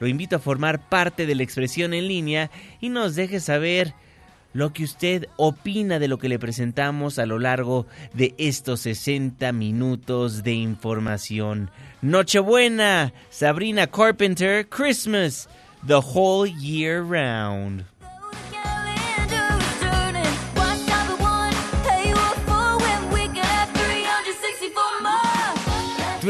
[0.00, 3.94] lo invito a formar parte de la expresión en línea y nos deje saber
[4.52, 9.52] lo que usted opina de lo que le presentamos a lo largo de estos 60
[9.52, 11.70] minutos de información.
[12.02, 15.48] Nochebuena, Sabrina Carpenter, Christmas,
[15.86, 17.89] the whole year round.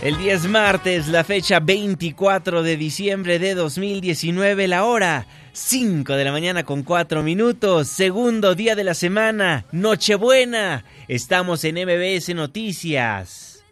[0.00, 6.24] El día es martes, la fecha 24 de diciembre de 2019, la hora 5 de
[6.24, 10.84] la mañana con 4 minutos, segundo día de la semana, Nochebuena.
[11.08, 13.64] Estamos en MBS Noticias.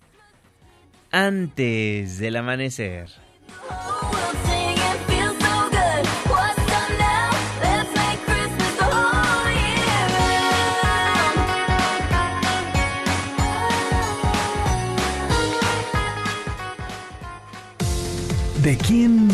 [1.13, 3.09] Antes del amanecer.
[18.67, 19.29] ¿De quién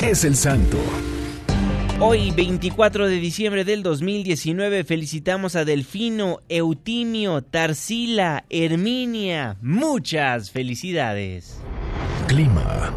[0.00, 0.78] es el santo?
[1.98, 9.56] Hoy, 24 de diciembre del 2019, felicitamos a Delfino, Eutimio, Tarsila, Herminia.
[9.60, 11.58] Muchas felicidades.
[12.28, 12.94] Clima.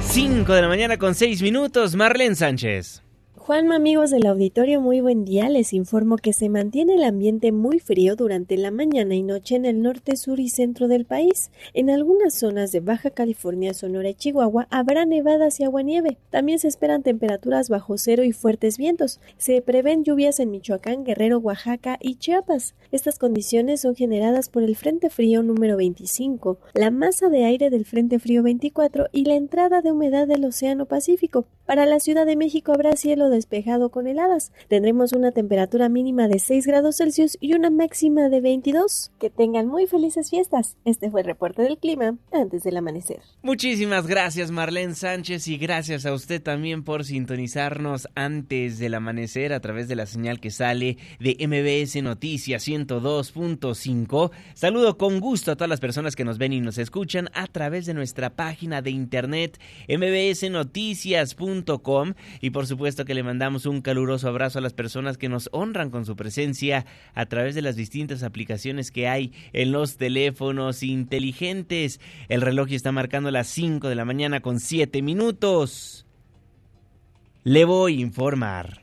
[0.00, 3.02] 5 de la mañana con 6 minutos, Marlene Sánchez.
[3.46, 5.48] Juanma, amigos del auditorio, muy buen día.
[5.48, 9.66] Les informo que se mantiene el ambiente muy frío durante la mañana y noche en
[9.66, 11.52] el norte, sur y centro del país.
[11.72, 16.18] En algunas zonas de Baja California, Sonora y Chihuahua habrá nevadas y aguanieve.
[16.30, 19.20] También se esperan temperaturas bajo cero y fuertes vientos.
[19.38, 22.74] Se prevén lluvias en Michoacán, Guerrero, Oaxaca y Chiapas.
[22.90, 27.84] Estas condiciones son generadas por el Frente Frío número 25, la masa de aire del
[27.84, 31.46] Frente Frío 24 y la entrada de humedad del Océano Pacífico.
[31.66, 34.52] Para la Ciudad de México habrá cielo de despejado con heladas.
[34.68, 39.10] Tendremos una temperatura mínima de 6 grados Celsius y una máxima de 22.
[39.18, 40.76] Que tengan muy felices fiestas.
[40.84, 43.20] Este fue el reporte del clima antes del amanecer.
[43.42, 49.58] Muchísimas gracias Marlene Sánchez y gracias a usted también por sintonizarnos antes del amanecer a
[49.60, 54.30] través de la señal que sale de MBS Noticias 102.5.
[54.54, 57.86] Saludo con gusto a todas las personas que nos ven y nos escuchan a través
[57.86, 61.55] de nuestra página de internet mbsnoticias.com
[62.40, 65.90] y por supuesto que le mandamos un caluroso abrazo a las personas que nos honran
[65.90, 66.84] con su presencia
[67.14, 72.00] a través de las distintas aplicaciones que hay en los teléfonos inteligentes.
[72.28, 76.06] El reloj está marcando las 5 de la mañana con 7 minutos.
[77.44, 78.82] Le voy a informar.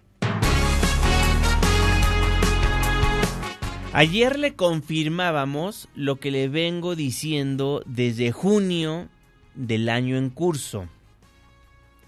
[3.93, 9.09] Ayer le confirmábamos lo que le vengo diciendo desde junio
[9.53, 10.87] del año en curso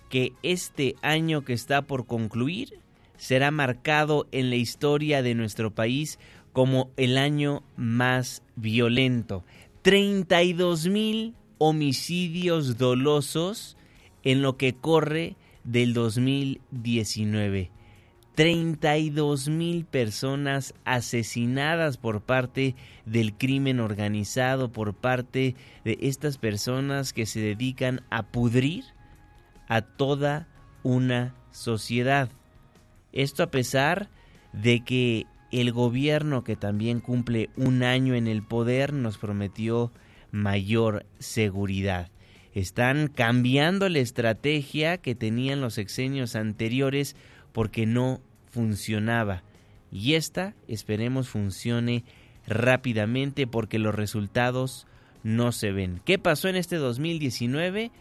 [0.10, 2.80] que este año que está por concluir
[3.18, 6.20] será marcado en la historia de nuestro país
[6.54, 9.44] como el año más violento.
[9.82, 13.78] 32 mil homicidios dolosos
[14.24, 17.72] en lo que corre del 2019.
[18.36, 22.76] 32 mil personas asesinadas por parte
[23.06, 25.56] del crimen organizado, por parte
[25.86, 28.95] de estas personas que se dedican a pudrir
[29.68, 30.48] a toda
[30.84, 32.30] una sociedad.
[33.12, 34.10] Esto a pesar
[34.54, 39.92] de que el gobierno que también cumple un año en el poder nos prometió
[40.32, 42.10] mayor seguridad.
[42.54, 47.16] Están cambiando la estrategia que tenían los exenios anteriores
[47.52, 49.44] porque no funcionaba.
[49.92, 52.04] Y esta esperemos funcione
[52.48, 54.88] rápidamente porque los resultados
[55.24, 56.02] no se ven.
[56.06, 57.92] ¿Qué pasó en este 2019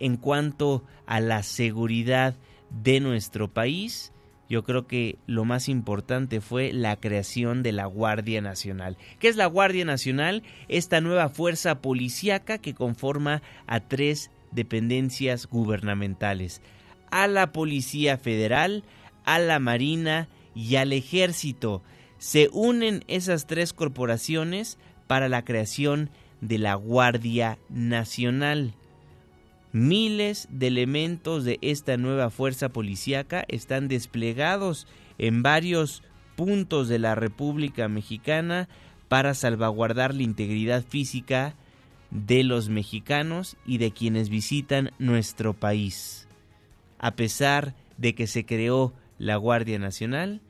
[0.00, 2.34] en cuanto a la seguridad
[2.70, 4.12] de nuestro país?
[4.48, 8.96] Yo creo que lo más importante fue la creación de la Guardia Nacional.
[9.20, 10.42] ¿Qué es la Guardia Nacional?
[10.66, 16.62] Esta nueva fuerza policíaca que conforma a tres dependencias gubernamentales.
[17.12, 18.82] A la Policía Federal,
[19.24, 21.84] a la Marina y al Ejército.
[22.18, 26.10] Se unen esas tres corporaciones para la creación
[26.40, 28.74] de la Guardia Nacional.
[29.72, 34.88] Miles de elementos de esta nueva fuerza policíaca están desplegados
[35.18, 36.02] en varios
[36.34, 38.68] puntos de la República Mexicana
[39.08, 41.54] para salvaguardar la integridad física
[42.10, 46.26] de los mexicanos y de quienes visitan nuestro país.
[46.98, 50.40] A pesar de que se creó la Guardia Nacional,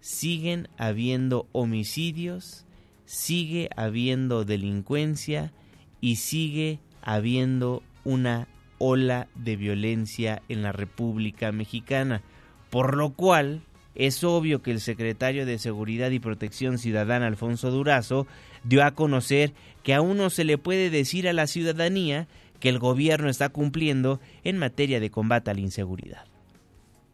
[0.00, 2.64] siguen habiendo homicidios,
[3.04, 5.52] sigue habiendo delincuencia
[6.00, 8.48] y sigue habiendo una
[8.84, 12.20] ola de violencia en la República Mexicana,
[12.68, 13.62] por lo cual
[13.94, 18.26] es obvio que el secretario de Seguridad y Protección Ciudadana, Alfonso Durazo,
[18.64, 19.52] dio a conocer
[19.84, 22.26] que aún no se le puede decir a la ciudadanía
[22.58, 26.24] que el gobierno está cumpliendo en materia de combate a la inseguridad.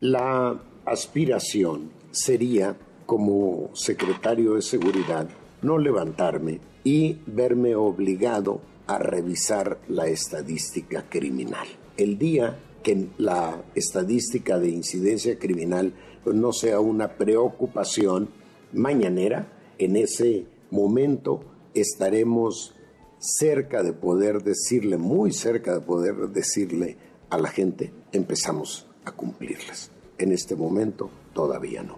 [0.00, 5.28] La aspiración sería, como secretario de Seguridad,
[5.60, 11.68] no levantarme y verme obligado a revisar la estadística criminal.
[11.96, 15.94] El día que la estadística de incidencia criminal
[16.24, 18.30] no sea una preocupación
[18.72, 21.44] mañanera, en ese momento
[21.74, 22.74] estaremos
[23.18, 26.96] cerca de poder decirle, muy cerca de poder decirle
[27.30, 31.96] a la gente, empezamos a cumplirlas en este momento todavía no.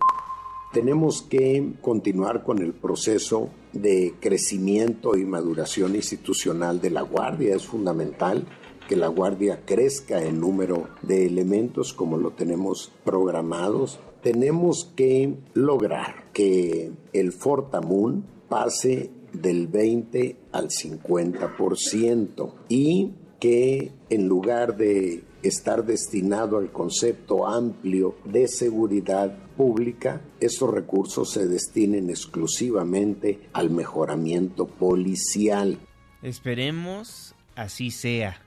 [0.73, 7.55] Tenemos que continuar con el proceso de crecimiento y maduración institucional de la Guardia.
[7.55, 8.47] Es fundamental
[8.89, 14.01] que la Guardia crezca en número de elementos como lo tenemos programados.
[14.23, 24.77] Tenemos que lograr que el Fortamun pase del 20 al 50% y que en lugar
[24.77, 33.71] de estar destinado al concepto amplio de seguridad pública, estos recursos se destinen exclusivamente al
[33.71, 35.79] mejoramiento policial.
[36.23, 38.41] Esperemos así sea,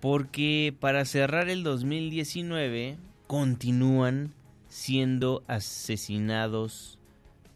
[0.00, 2.96] porque para cerrar el 2019
[3.26, 4.32] continúan
[4.68, 6.98] siendo asesinados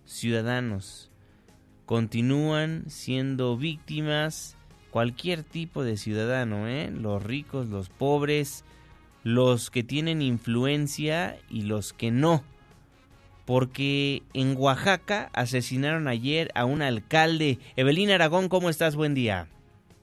[0.05, 1.11] ciudadanos,
[1.87, 4.57] continúan siendo víctimas
[4.91, 6.91] cualquier tipo de ciudadano, ¿eh?
[6.91, 8.65] los ricos, los pobres,
[9.23, 12.43] los que tienen influencia y los que no.
[13.45, 17.59] Porque en Oaxaca asesinaron ayer a un alcalde.
[17.77, 18.95] Evelina Aragón, ¿cómo estás?
[18.95, 19.49] Buen día.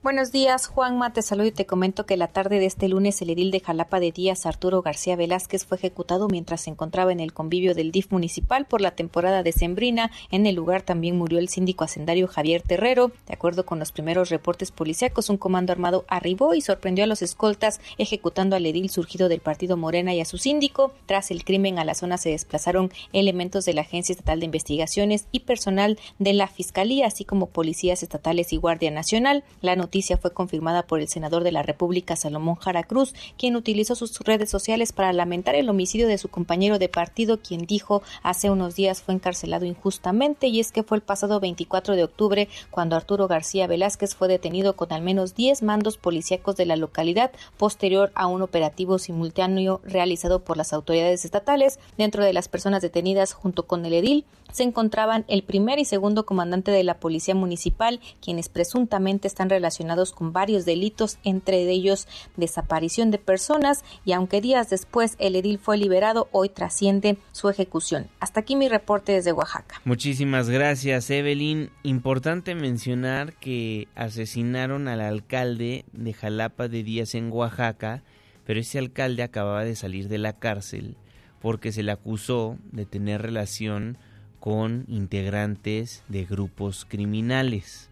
[0.00, 1.12] Buenos días, Juanma.
[1.12, 3.98] Te saludo y te comento que la tarde de este lunes el edil de Jalapa
[3.98, 8.12] de Díaz, Arturo García Velázquez, fue ejecutado mientras se encontraba en el convivio del DIF
[8.12, 10.12] municipal por la temporada de Sembrina.
[10.30, 13.10] En el lugar también murió el síndico hacendario Javier Terrero.
[13.26, 17.20] De acuerdo con los primeros reportes policíacos, un comando armado arribó y sorprendió a los
[17.20, 20.92] escoltas ejecutando al edil surgido del partido Morena y a su síndico.
[21.06, 25.26] Tras el crimen a la zona se desplazaron elementos de la Agencia Estatal de Investigaciones
[25.32, 29.42] y personal de la Fiscalía, así como policías estatales y Guardia Nacional.
[29.60, 33.94] La noticia fue confirmada por el senador de la República, Salomón Jara Cruz, quien utilizó
[33.94, 38.50] sus redes sociales para lamentar el homicidio de su compañero de partido, quien dijo hace
[38.50, 42.96] unos días fue encarcelado injustamente, y es que fue el pasado 24 de octubre cuando
[42.96, 48.12] Arturo García Velázquez fue detenido con al menos 10 mandos policíacos de la localidad, posterior
[48.14, 51.78] a un operativo simultáneo realizado por las autoridades estatales.
[51.96, 56.24] Dentro de las personas detenidas junto con el edil se encontraban el primer y segundo
[56.24, 59.77] comandante de la Policía Municipal, quienes presuntamente están relacionados
[60.14, 65.78] con varios delitos, entre ellos desaparición de personas, y aunque días después el edil fue
[65.78, 68.08] liberado, hoy trasciende su ejecución.
[68.20, 69.80] Hasta aquí mi reporte desde Oaxaca.
[69.84, 71.70] Muchísimas gracias, Evelyn.
[71.82, 78.02] Importante mencionar que asesinaron al alcalde de Jalapa de Díaz en Oaxaca,
[78.44, 80.96] pero ese alcalde acababa de salir de la cárcel
[81.40, 83.98] porque se le acusó de tener relación
[84.40, 87.87] con integrantes de grupos criminales.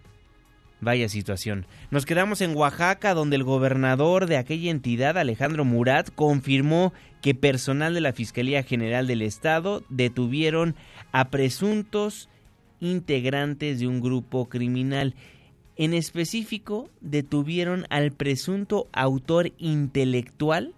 [0.80, 1.66] Vaya situación.
[1.90, 6.92] Nos quedamos en Oaxaca, donde el gobernador de aquella entidad, Alejandro Murat, confirmó
[7.23, 10.76] que personal de la Fiscalía General del Estado detuvieron
[11.12, 12.28] a presuntos
[12.80, 15.14] integrantes de un grupo criminal.
[15.76, 20.75] En específico, detuvieron al presunto autor intelectual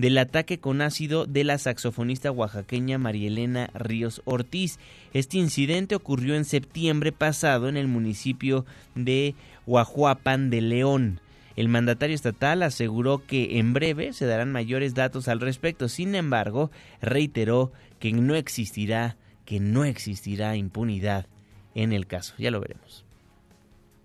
[0.00, 4.78] del ataque con ácido de la saxofonista oaxaqueña Marielena Ríos Ortiz.
[5.12, 8.64] Este incidente ocurrió en septiembre pasado en el municipio
[8.94, 9.34] de
[9.66, 11.20] Huajuapan de León.
[11.54, 15.88] El mandatario estatal aseguró que en breve se darán mayores datos al respecto.
[15.90, 16.70] Sin embargo,
[17.02, 21.26] reiteró que no existirá, que no existirá impunidad
[21.74, 22.34] en el caso.
[22.38, 23.04] Ya lo veremos.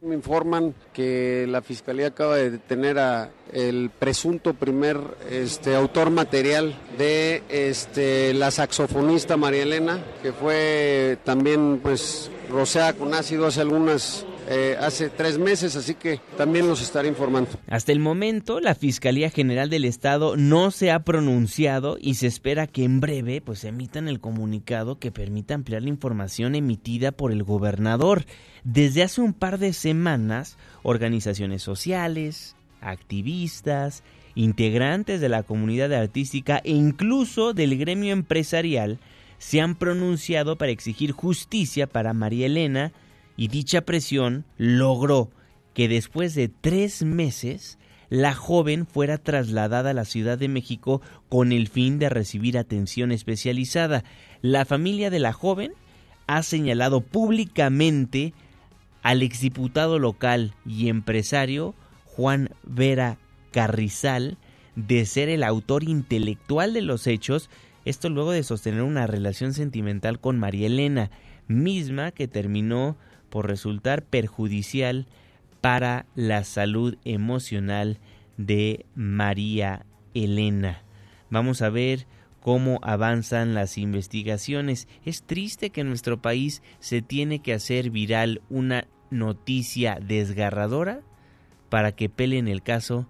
[0.01, 4.99] Me informan que la fiscalía acaba de detener a el presunto primer
[5.31, 13.13] este, autor material de este, la saxofonista María Elena, que fue también pues roceada con
[13.13, 17.49] ácido hace algunas eh, hace tres meses, así que también los estaré informando.
[17.67, 22.67] Hasta el momento, la Fiscalía General del Estado no se ha pronunciado y se espera
[22.67, 27.43] que en breve pues emitan el comunicado que permita ampliar la información emitida por el
[27.43, 28.25] gobernador.
[28.63, 34.03] Desde hace un par de semanas, organizaciones sociales, activistas,
[34.35, 38.99] integrantes de la comunidad artística e incluso del gremio empresarial
[39.37, 42.93] se han pronunciado para exigir justicia para María Elena,
[43.37, 45.29] y dicha presión logró
[45.73, 47.77] que después de tres meses
[48.09, 53.11] la joven fuera trasladada a la Ciudad de México con el fin de recibir atención
[53.11, 54.03] especializada.
[54.41, 55.73] La familia de la joven
[56.27, 58.33] ha señalado públicamente
[59.03, 61.75] al exdiputado local y empresario
[62.05, 63.17] Juan Vera
[63.51, 64.37] Carrizal
[64.75, 67.49] de ser el autor intelectual de los hechos,
[67.85, 71.11] esto luego de sostener una relación sentimental con María Elena,
[71.47, 72.97] misma que terminó
[73.35, 75.07] por resultar perjudicial
[75.59, 77.99] para la salud emocional
[78.37, 80.83] de María Elena.
[81.29, 82.07] Vamos a ver
[82.39, 84.87] cómo avanzan las investigaciones.
[85.03, 91.01] Es triste que en nuestro país se tiene que hacer viral una noticia desgarradora
[91.67, 93.05] para que peleen el caso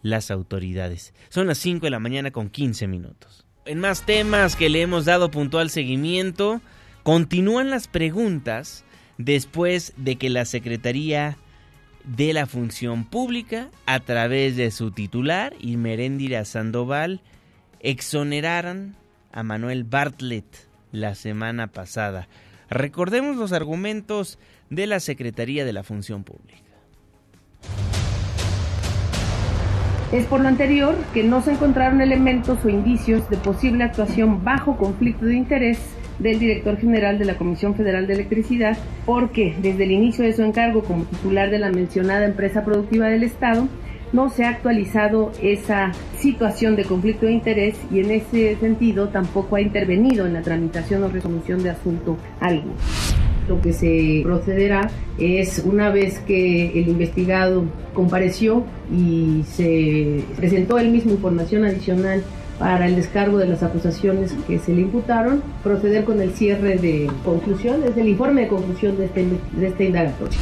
[0.00, 1.12] las autoridades.
[1.28, 3.44] Son las 5 de la mañana con 15 minutos.
[3.66, 6.62] En más temas que le hemos dado puntual seguimiento,
[7.02, 8.86] continúan las preguntas
[9.18, 11.36] después de que la Secretaría
[12.04, 17.20] de la Función Pública, a través de su titular, Imeréndira Sandoval,
[17.80, 18.96] exoneraran
[19.32, 20.46] a Manuel Bartlett
[20.92, 22.28] la semana pasada.
[22.70, 24.38] Recordemos los argumentos
[24.70, 26.60] de la Secretaría de la Función Pública.
[30.12, 34.76] Es por lo anterior que no se encontraron elementos o indicios de posible actuación bajo
[34.76, 35.78] conflicto de interés
[36.18, 40.42] del director general de la Comisión Federal de Electricidad, porque desde el inicio de su
[40.42, 43.68] encargo como titular de la mencionada empresa productiva del Estado,
[44.12, 49.56] no se ha actualizado esa situación de conflicto de interés y en ese sentido tampoco
[49.56, 52.74] ha intervenido en la tramitación o resolución de asunto alguno.
[53.48, 60.90] Lo que se procederá es una vez que el investigado compareció y se presentó él
[60.90, 62.22] mismo información adicional
[62.58, 67.10] para el descargo de las acusaciones que se le imputaron, proceder con el cierre de
[67.24, 70.38] conclusión, es el informe de conclusión de este, de este indagatorio.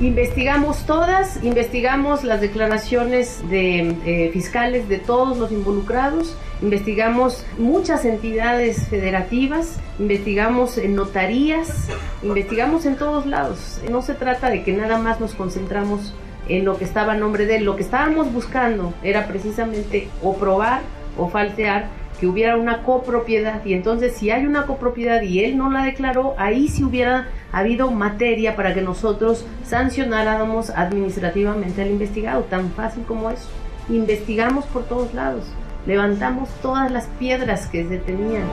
[0.00, 8.88] Investigamos todas, investigamos las declaraciones de eh, fiscales de todos los involucrados, investigamos muchas entidades
[8.88, 11.88] federativas, investigamos en notarías,
[12.22, 13.82] investigamos en todos lados.
[13.90, 16.14] No se trata de que nada más nos concentramos
[16.48, 20.34] en lo que estaba a nombre de él, lo que estábamos buscando era precisamente o
[20.34, 20.80] probar
[21.20, 25.70] o falsear que hubiera una copropiedad y entonces si hay una copropiedad y él no
[25.70, 32.70] la declaró, ahí sí hubiera habido materia para que nosotros sancionáramos administrativamente al investigado, tan
[32.72, 33.48] fácil como eso.
[33.88, 35.44] Investigamos por todos lados,
[35.86, 38.44] levantamos todas las piedras que se tenían.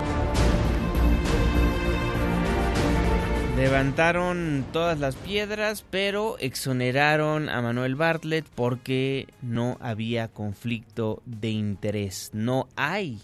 [3.58, 12.30] Levantaron todas las piedras, pero exoneraron a Manuel Bartlett porque no había conflicto de interés.
[12.34, 13.20] No hay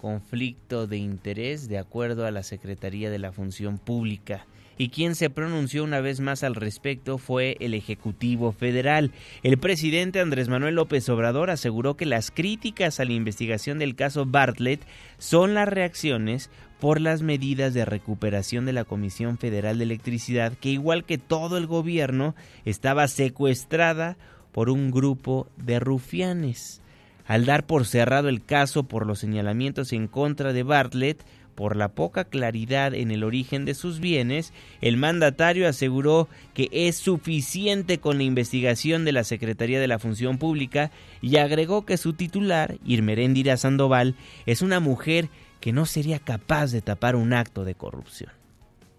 [0.00, 4.46] conflicto de interés de acuerdo a la Secretaría de la Función Pública
[4.78, 9.12] y quien se pronunció una vez más al respecto fue el Ejecutivo Federal.
[9.42, 14.26] El presidente Andrés Manuel López Obrador aseguró que las críticas a la investigación del caso
[14.26, 14.80] Bartlett
[15.18, 16.50] son las reacciones
[16.82, 21.56] por las medidas de recuperación de la Comisión Federal de Electricidad, que igual que todo
[21.56, 22.34] el gobierno,
[22.64, 24.16] estaba secuestrada
[24.50, 26.82] por un grupo de rufianes.
[27.24, 31.24] Al dar por cerrado el caso por los señalamientos en contra de Bartlett,
[31.54, 36.96] por la poca claridad en el origen de sus bienes, el mandatario aseguró que es
[36.96, 42.14] suficiente con la investigación de la Secretaría de la Función Pública y agregó que su
[42.14, 45.28] titular, Irmeréndira Sandoval, es una mujer
[45.62, 48.32] que no sería capaz de tapar un acto de corrupción.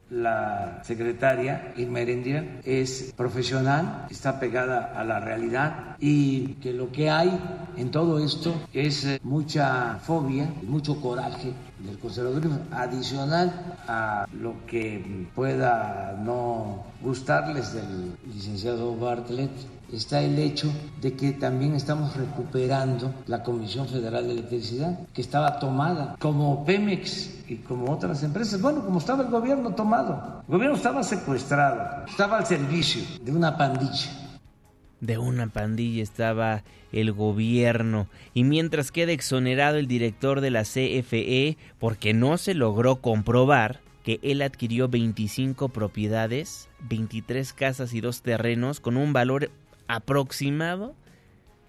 [0.10, 7.10] La secretaria Irma Erendira es profesional, está pegada a la realidad y que lo que
[7.10, 7.38] hay
[7.76, 15.28] en todo esto es eh, mucha fobia, mucho coraje del conservadurismo, adicional a lo que
[15.36, 19.52] pueda no gustarles del licenciado Bartlett,
[19.94, 20.72] está el hecho
[21.02, 27.44] de que también estamos recuperando la Comisión Federal de Electricidad, que estaba tomada como Pemex
[27.48, 28.62] y como otras empresas.
[28.62, 33.58] Bueno, como estaba el gobierno tomado, el gobierno estaba secuestrado, estaba al servicio de una
[33.58, 34.10] pandilla.
[35.00, 41.58] De una pandilla estaba el gobierno y mientras queda exonerado el director de la CFE
[41.78, 48.80] porque no se logró comprobar que él adquirió 25 propiedades, 23 casas y dos terrenos
[48.80, 49.50] con un valor
[49.88, 50.96] aproximado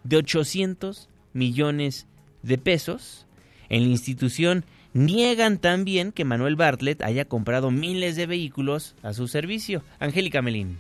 [0.05, 2.07] de 800 millones
[2.43, 3.27] de pesos.
[3.69, 9.29] En la institución niegan también que Manuel Bartlett haya comprado miles de vehículos a su
[9.29, 9.83] servicio.
[9.99, 10.79] Angélica Melín.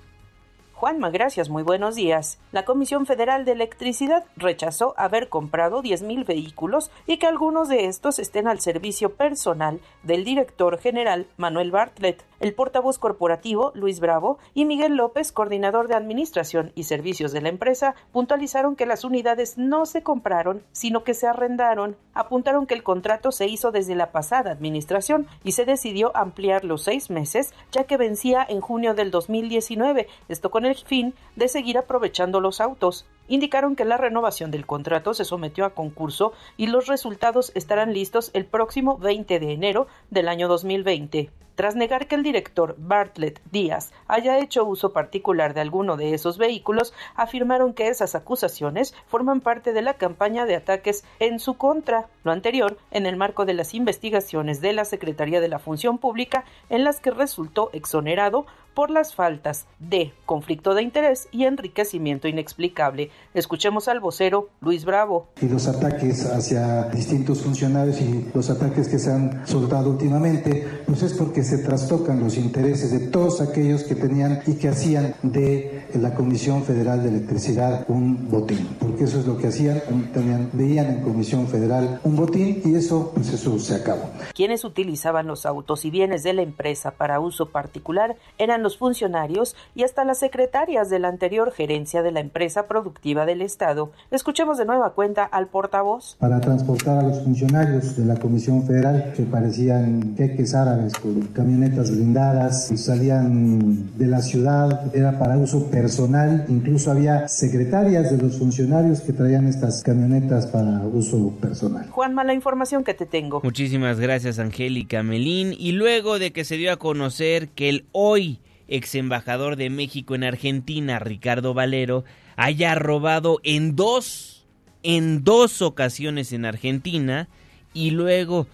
[0.85, 2.38] Juanma, gracias, muy buenos días.
[2.53, 8.19] La Comisión Federal de Electricidad rechazó haber comprado 10.000 vehículos y que algunos de estos
[8.19, 12.23] estén al servicio personal del director general Manuel Bartlett.
[12.38, 17.49] El portavoz corporativo, Luis Bravo, y Miguel López, coordinador de Administración y Servicios de la
[17.49, 21.97] empresa, puntualizaron que las unidades no se compraron, sino que se arrendaron.
[22.12, 26.83] Apuntaron que el contrato se hizo desde la pasada administración y se decidió ampliar los
[26.83, 31.78] seis meses, ya que vencía en junio del 2019, esto con el fin de seguir
[31.78, 33.07] aprovechando los autos.
[33.28, 38.31] Indicaron que la renovación del contrato se sometió a concurso y los resultados estarán listos
[38.35, 41.31] el próximo 20 de enero del año 2020.
[41.54, 46.37] Tras negar que el director Bartlett Díaz haya hecho uso particular de alguno de esos
[46.37, 52.09] vehículos, afirmaron que esas acusaciones forman parte de la campaña de ataques en su contra,
[52.25, 56.45] lo anterior en el marco de las investigaciones de la Secretaría de la Función Pública
[56.71, 63.10] en las que resultó exonerado por las faltas de conflicto de interés y enriquecimiento inexplicable.
[63.35, 65.27] Escuchemos al vocero Luis Bravo.
[65.43, 71.03] Y los ataques hacia distintos funcionarios y los ataques que se han soltado últimamente, pues
[71.03, 75.85] es porque se trastocan los intereses de todos aquellos que tenían y que hacían de
[75.95, 80.87] la Comisión Federal de Electricidad un botín, porque eso es lo que hacían, tenían, veían
[80.87, 84.11] en Comisión Federal un botín y eso, pues eso se acabó.
[84.33, 89.57] Quienes utilizaban los autos y bienes de la empresa para uso particular eran los funcionarios
[89.75, 93.93] y hasta las secretarias de la anterior gerencia de la empresa productiva del Estado.
[94.10, 96.17] Escuchemos de nueva cuenta al portavoz.
[96.19, 101.90] Para transportar a los funcionarios de la Comisión Federal que parecían jeques árabes con camionetas
[101.90, 109.02] blindadas, salían de la ciudad, era para uso personal, incluso había secretarias de los funcionarios
[109.02, 111.86] que traían estas camionetas para uso personal.
[111.90, 113.43] Juanma, la información que te tengo.
[113.45, 118.40] Muchísimas gracias Angélica Melín y luego de que se dio a conocer que el hoy
[118.69, 122.04] ex embajador de México en Argentina, Ricardo Valero,
[122.36, 124.44] haya robado en dos,
[124.82, 127.28] en dos ocasiones en Argentina
[127.73, 128.47] y luego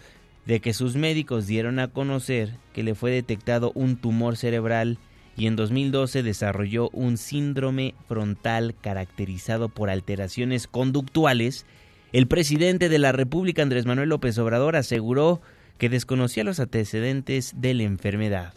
[0.47, 4.99] de que sus médicos dieron a conocer que le fue detectado un tumor cerebral
[5.37, 11.67] y en 2012 desarrolló un síndrome frontal caracterizado por alteraciones conductuales,
[12.13, 15.41] el presidente de la República Andrés Manuel López Obrador aseguró
[15.79, 18.53] que desconocía los antecedentes de la enfermedad.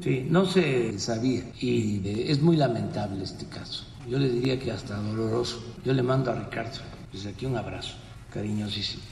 [0.00, 3.87] Sí, no se sabía y es muy lamentable este caso.
[4.06, 5.76] Yo le diría que hasta doloroso.
[5.84, 6.78] Yo le mando a Ricardo
[7.12, 7.96] desde aquí un abrazo
[8.32, 9.02] cariñosísimo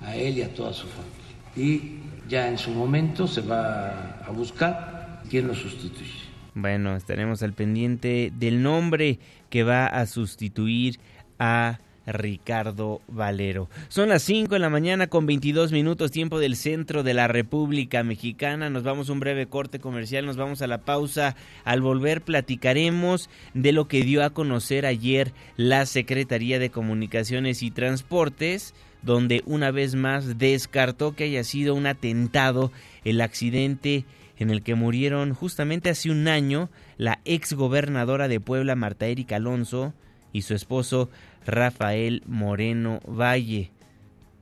[0.00, 1.12] a él y a toda su familia.
[1.54, 6.32] Y ya en su momento se va a buscar quién lo sustituye.
[6.54, 10.98] Bueno, estaremos al pendiente del nombre que va a sustituir
[11.38, 13.68] a Ricardo Valero.
[13.88, 18.02] Son las 5 de la mañana con 22 minutos tiempo del centro de la República
[18.02, 18.70] Mexicana.
[18.70, 21.36] Nos vamos a un breve corte comercial, nos vamos a la pausa.
[21.64, 27.70] Al volver platicaremos de lo que dio a conocer ayer la Secretaría de Comunicaciones y
[27.70, 32.70] Transportes donde una vez más descartó que haya sido un atentado
[33.04, 34.04] el accidente
[34.38, 39.36] en el que murieron justamente hace un año la ex gobernadora de Puebla Marta Erika
[39.36, 39.92] Alonso
[40.32, 41.10] y su esposo
[41.46, 43.70] Rafael Moreno Valle.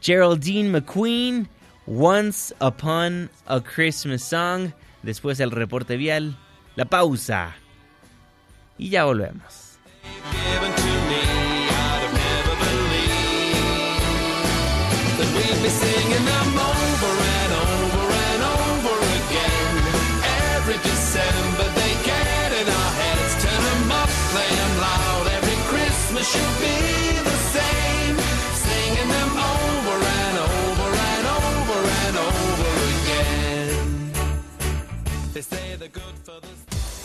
[0.00, 1.48] Geraldine McQueen,
[1.86, 4.72] Once Upon a Christmas Song.
[5.02, 6.36] Después el reporte vial,
[6.76, 7.56] la pausa.
[8.78, 9.78] Y ya volvemos.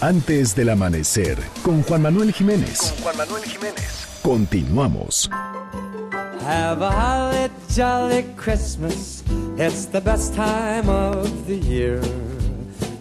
[0.01, 2.77] Antes del amanecer, con Juan Manuel Jiménez.
[2.77, 4.19] Con Juan Manuel Jiménez.
[4.21, 5.29] Continuamos.
[6.41, 9.23] Have a holly jolly Christmas.
[9.57, 12.01] It's the best time of the year.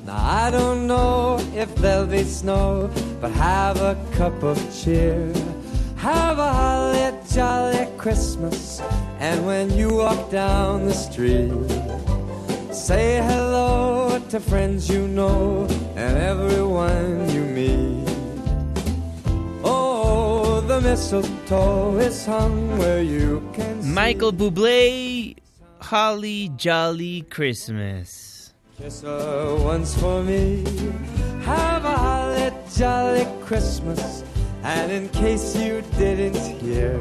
[0.07, 2.89] Now I don't know if there'll be snow,
[3.21, 5.33] but have a cup of cheer.
[5.97, 8.81] Have a holly jolly Christmas.
[9.19, 11.51] And when you walk down the street,
[12.73, 13.96] say hello
[14.31, 18.09] to friends you know and everyone you meet.
[19.63, 23.89] Oh, the mistletoe is hung where you can see.
[23.91, 25.37] Michael Bublé,
[25.81, 28.53] Holly Jolly Christmas.
[28.79, 30.65] Kiss her once for me.
[31.43, 34.25] Have a holly jolly Christmas.
[34.63, 36.99] And in case you didn't hear.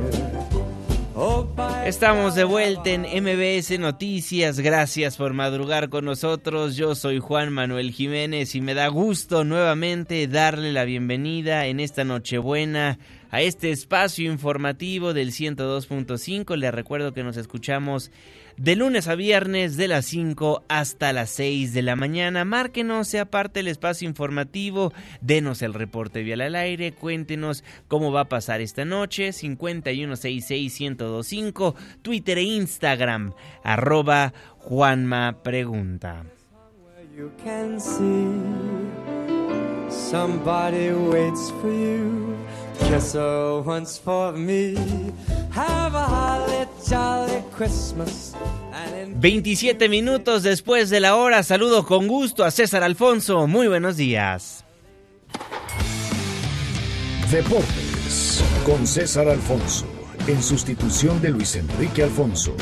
[1.86, 4.60] Estamos de vuelta en MBS Noticias.
[4.60, 6.76] Gracias por madrugar con nosotros.
[6.76, 12.04] Yo soy Juan Manuel Jiménez y me da gusto nuevamente darle la bienvenida en esta
[12.04, 13.00] Nochebuena
[13.32, 16.58] a este espacio informativo del 102.5.
[16.58, 18.12] Les recuerdo que nos escuchamos
[18.58, 22.46] de lunes a viernes de las 5 hasta las 6 de la mañana.
[22.46, 28.22] Márquenos, sea parte del espacio informativo, denos el reporte vial al aire, cuéntenos cómo va
[28.22, 36.26] a pasar esta noche, 51661025, Twitter e Instagram, arroba Juanma Pregunta.
[39.96, 42.38] somebody waits for you.
[42.80, 44.76] Kiss her once for me.
[45.52, 46.68] Have a holly
[49.18, 53.48] 27 minutos después de la hora, saludo con gusto a César Alfonso.
[53.48, 54.66] Muy buenos días.
[57.32, 59.86] Deportes con César Alfonso,
[60.28, 62.56] en sustitución de Luis Enrique Alfonso.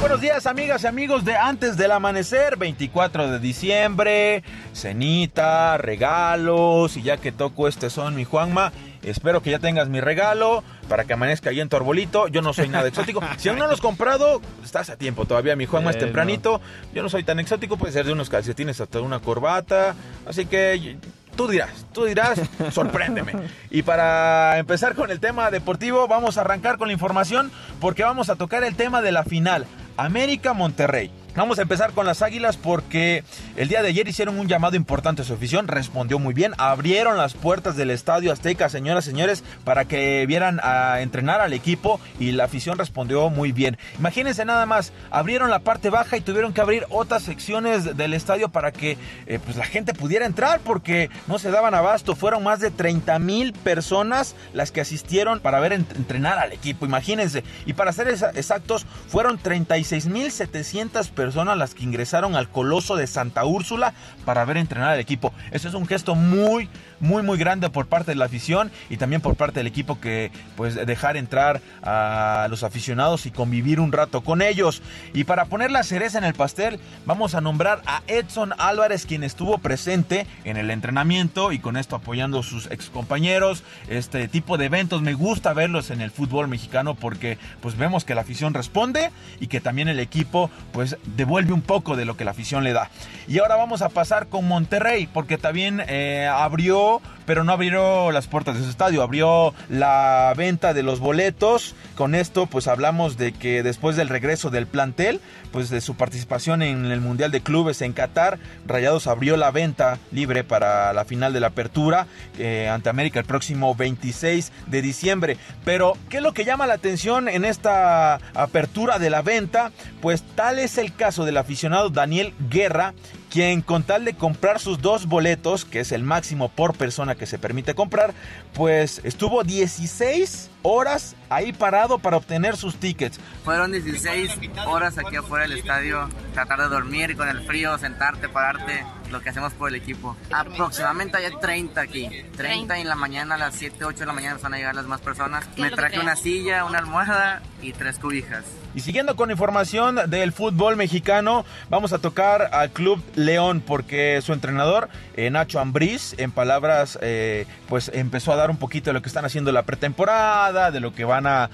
[0.00, 4.42] Buenos días amigas y amigos de Antes del Amanecer, 24 de diciembre,
[4.74, 8.72] cenita, regalos y ya que toco este son mi Juanma,
[9.02, 12.52] espero que ya tengas mi regalo para que amanezca ahí en tu arbolito, yo no
[12.52, 15.70] soy nada exótico, si aún no lo has comprado, estás a tiempo todavía, mi es
[15.70, 15.90] Bueno.
[15.90, 16.60] tempranito,
[16.92, 19.94] yo no soy tan exótico, puede ser de unos calcetines hasta una corbata,
[20.26, 20.98] así que...
[21.34, 22.38] Tú dirás, tú dirás,
[22.72, 23.32] sorpréndeme.
[23.70, 27.50] Y para empezar con el tema deportivo, vamos a arrancar con la información
[27.80, 29.64] porque vamos a tocar el tema de la final.
[29.96, 31.10] América Monterrey.
[31.34, 33.24] Vamos a empezar con las Águilas porque
[33.56, 37.16] el día de ayer hicieron un llamado importante a su afición, respondió muy bien, abrieron
[37.16, 42.00] las puertas del Estadio Azteca, señoras y señores, para que vieran a entrenar al equipo
[42.20, 43.78] y la afición respondió muy bien.
[43.98, 48.50] Imagínense nada más, abrieron la parte baja y tuvieron que abrir otras secciones del estadio
[48.50, 52.60] para que eh, pues la gente pudiera entrar porque no se daban abasto, fueron más
[52.60, 57.72] de 30 mil personas las que asistieron para ver ent- entrenar al equipo, imagínense, y
[57.72, 63.06] para ser exa- exactos, fueron 36 mil 700 personas las que ingresaron al Coloso de
[63.06, 65.32] Santa Úrsula para ver entrenar al equipo.
[65.50, 66.68] Eso es un gesto muy,
[67.00, 70.30] muy, muy grande por parte de la afición y también por parte del equipo que
[70.56, 74.82] pues dejar entrar a los aficionados y convivir un rato con ellos.
[75.12, 79.24] Y para poner la cereza en el pastel, vamos a nombrar a Edson Álvarez, quien
[79.24, 83.64] estuvo presente en el entrenamiento y con esto apoyando a sus ex compañeros.
[83.88, 88.14] Este tipo de eventos me gusta verlos en el fútbol mexicano porque pues vemos que
[88.14, 92.24] la afición responde y que también el equipo pues devuelve un poco de lo que
[92.24, 92.90] la afición le da.
[93.28, 98.26] Y ahora vamos a pasar con Monterrey porque también eh, abrió, pero no abrió las
[98.26, 101.74] puertas de su estadio, abrió la venta de los boletos.
[101.94, 105.20] Con esto pues hablamos de que después del regreso del plantel,
[105.52, 109.98] pues de su participación en el Mundial de Clubes en Qatar, Rayados abrió la venta
[110.10, 112.06] libre para la final de la apertura
[112.38, 115.36] eh, ante América el próximo 26 de diciembre.
[115.64, 119.72] Pero, ¿qué es lo que llama la atención en esta apertura de la venta?
[120.00, 122.94] Pues tal es el caso del aficionado Daniel Guerra,
[123.28, 127.26] quien con tal de comprar sus dos boletos, que es el máximo por persona que
[127.26, 128.14] se permite comprar,
[128.54, 133.18] pues estuvo 16 horas ahí parado para obtener sus tickets.
[133.44, 138.84] Fueron 16 horas aquí afuera del estadio, tratar de dormir con el frío, sentarte, pararte,
[139.10, 140.16] lo que hacemos por el equipo.
[140.32, 144.12] Aproximadamente hay 30 aquí, 30 y en la mañana a las 7, 8 de la
[144.12, 145.48] mañana van a llegar las más personas.
[145.56, 148.44] Me traje una silla, una almohada y tres cubijas.
[148.74, 154.32] Y siguiendo con información del fútbol mexicano, vamos a tocar al Club León porque su
[154.32, 159.02] entrenador, eh, Nacho Ambriz, en palabras, eh, pues empezó a dar un poquito de lo
[159.02, 161.50] que están haciendo la pretemporada, de lo que van a,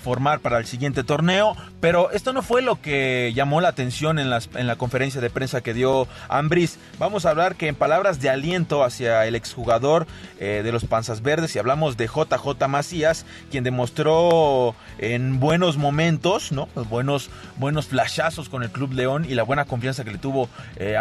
[0.00, 4.30] formar para el siguiente torneo, pero esto no fue lo que llamó la atención en,
[4.54, 6.78] en la conferencia de prensa que dio Ambriz.
[6.98, 10.06] Vamos a hablar que en palabras de aliento hacia el exjugador
[10.40, 16.52] eh, de los Panzas Verdes, y hablamos de JJ Macías, quien demostró en buenos momentos,
[16.52, 16.68] ¿no?
[16.88, 20.96] Buenos, buenos flashazos con el Club León y la buena confianza que le tuvo eh,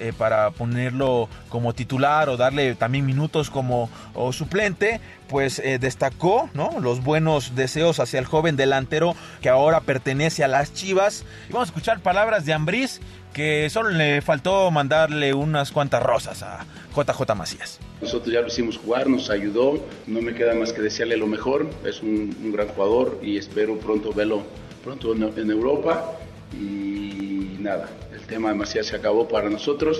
[0.00, 3.88] eh, para ponerlo como titular o darle también minutos como
[4.32, 5.00] suplente,
[5.30, 6.79] pues eh, destacó ¿no?
[6.82, 11.24] Los buenos deseos hacia el joven delantero que ahora pertenece a las Chivas.
[11.48, 13.00] Y vamos a escuchar palabras de Ambriz
[13.32, 17.78] que solo le faltó mandarle unas cuantas rosas a JJ Macías.
[18.00, 21.70] Nosotros ya lo hicimos jugar, nos ayudó, no me queda más que desearle lo mejor,
[21.84, 24.42] es un, gran jugador y espero pronto verlo
[24.82, 26.18] pronto en, Europa
[26.52, 29.98] y nada, el tema de Macías se acabó para nosotros,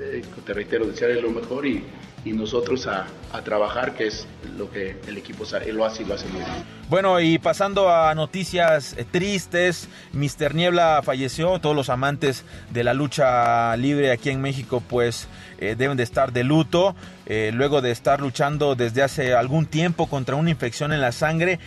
[0.00, 1.84] eh, te reitero, desearle lo mejor y,
[2.24, 6.14] y nosotros a, a, trabajar, que es lo que el equipo lo hace y lo
[6.14, 6.81] hace muy bien.
[6.92, 12.92] Bueno, y pasando a noticias eh, tristes, Mister Niebla falleció, todos los amantes de la
[12.92, 15.26] lucha libre aquí en México pues
[15.58, 16.94] eh, deben de estar de luto.
[17.24, 21.60] Eh, luego de estar luchando desde hace algún tiempo contra una infección en la sangre,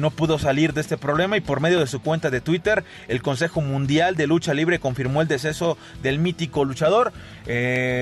[0.00, 3.22] no pudo salir de este problema y por medio de su cuenta de Twitter, el
[3.22, 7.12] Consejo Mundial de Lucha Libre confirmó el deceso del mítico luchador.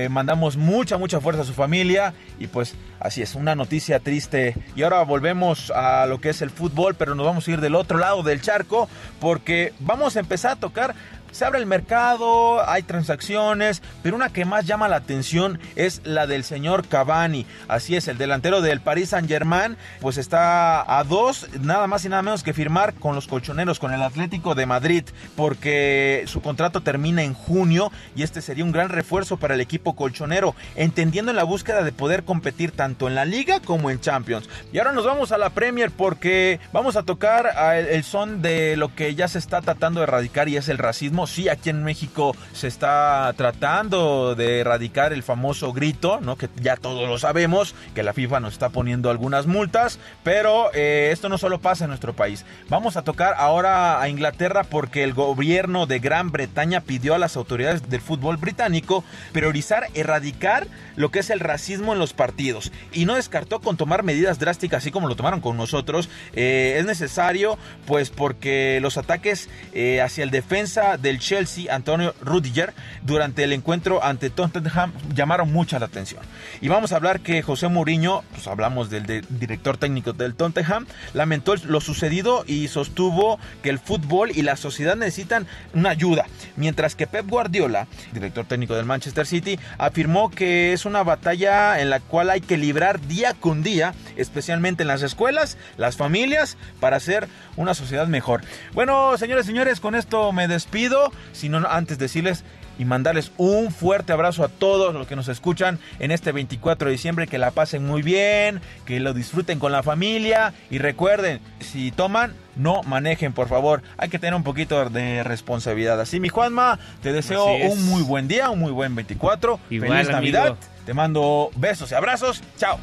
[0.09, 4.55] mandamos mucha, mucha fuerza a su familia y pues así es, una noticia triste.
[4.75, 6.62] Y ahora volvemos a lo que es el fútbol,
[6.95, 8.87] pero nos vamos a ir del otro lado del charco
[9.19, 10.95] porque vamos a empezar a tocar
[11.33, 16.27] se abre el mercado, hay transacciones, pero una que más llama la atención es la
[16.27, 17.45] del señor Cavani.
[17.67, 22.21] Así es, el delantero del Paris Saint-Germain, pues está a dos, nada más y nada
[22.21, 27.23] menos que firmar con los colchoneros, con el Atlético de Madrid, porque su contrato termina
[27.23, 31.43] en junio y este sería un gran refuerzo para el equipo colchonero, entendiendo en la
[31.43, 34.47] búsqueda de poder competir tanto en la Liga como en Champions.
[34.71, 38.93] Y ahora nos vamos a la Premier porque vamos a tocar el son de lo
[38.93, 42.35] que ya se está tratando de erradicar y es el racismo sí, aquí en México
[42.53, 46.35] se está tratando de erradicar el famoso grito, ¿no?
[46.35, 51.09] Que ya todos lo sabemos, que la FIFA nos está poniendo algunas multas, pero eh,
[51.11, 52.45] esto no solo pasa en nuestro país.
[52.69, 57.37] Vamos a tocar ahora a Inglaterra porque el gobierno de Gran Bretaña pidió a las
[57.37, 63.05] autoridades del fútbol británico priorizar, erradicar lo que es el racismo en los partidos y
[63.05, 66.09] no descartó con tomar medidas drásticas así como lo tomaron con nosotros.
[66.33, 72.73] Eh, es necesario, pues porque los ataques eh, hacia el defensa del Chelsea, Antonio Rudiger,
[73.01, 76.21] durante el encuentro ante Tottenham llamaron mucha la atención.
[76.61, 81.55] Y vamos a hablar que José Mourinho, pues hablamos del director técnico del Tottenham, lamentó
[81.55, 87.07] lo sucedido y sostuvo que el fútbol y la sociedad necesitan una ayuda, mientras que
[87.07, 92.29] Pep Guardiola, director técnico del Manchester City, afirmó que es una batalla en la cual
[92.29, 97.73] hay que librar día con día, especialmente en las escuelas, las familias, para hacer una
[97.73, 98.41] sociedad mejor.
[98.73, 102.43] Bueno, señores, señores, con esto me despido sino antes decirles
[102.77, 106.91] y mandarles un fuerte abrazo a todos los que nos escuchan en este 24 de
[106.91, 111.91] diciembre, que la pasen muy bien, que lo disfruten con la familia y recuerden, si
[111.91, 113.81] toman, no manejen, por favor.
[113.97, 115.99] Hay que tener un poquito de responsabilidad.
[115.99, 119.59] Así, mi Juanma, te deseo un muy buen día, un muy buen 24.
[119.69, 120.55] Feliz Navidad.
[120.85, 122.41] Te mando besos y abrazos.
[122.57, 122.77] Chao.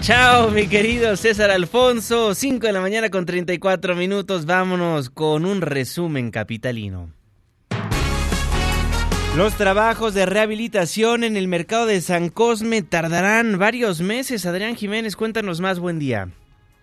[0.00, 2.34] Chao, mi querido César Alfonso.
[2.34, 4.46] 5 de la mañana con 34 minutos.
[4.46, 7.21] Vámonos con un resumen capitalino.
[9.36, 14.44] Los trabajos de rehabilitación en el mercado de San Cosme tardarán varios meses.
[14.44, 15.78] Adrián Jiménez, cuéntanos más.
[15.78, 16.28] Buen día.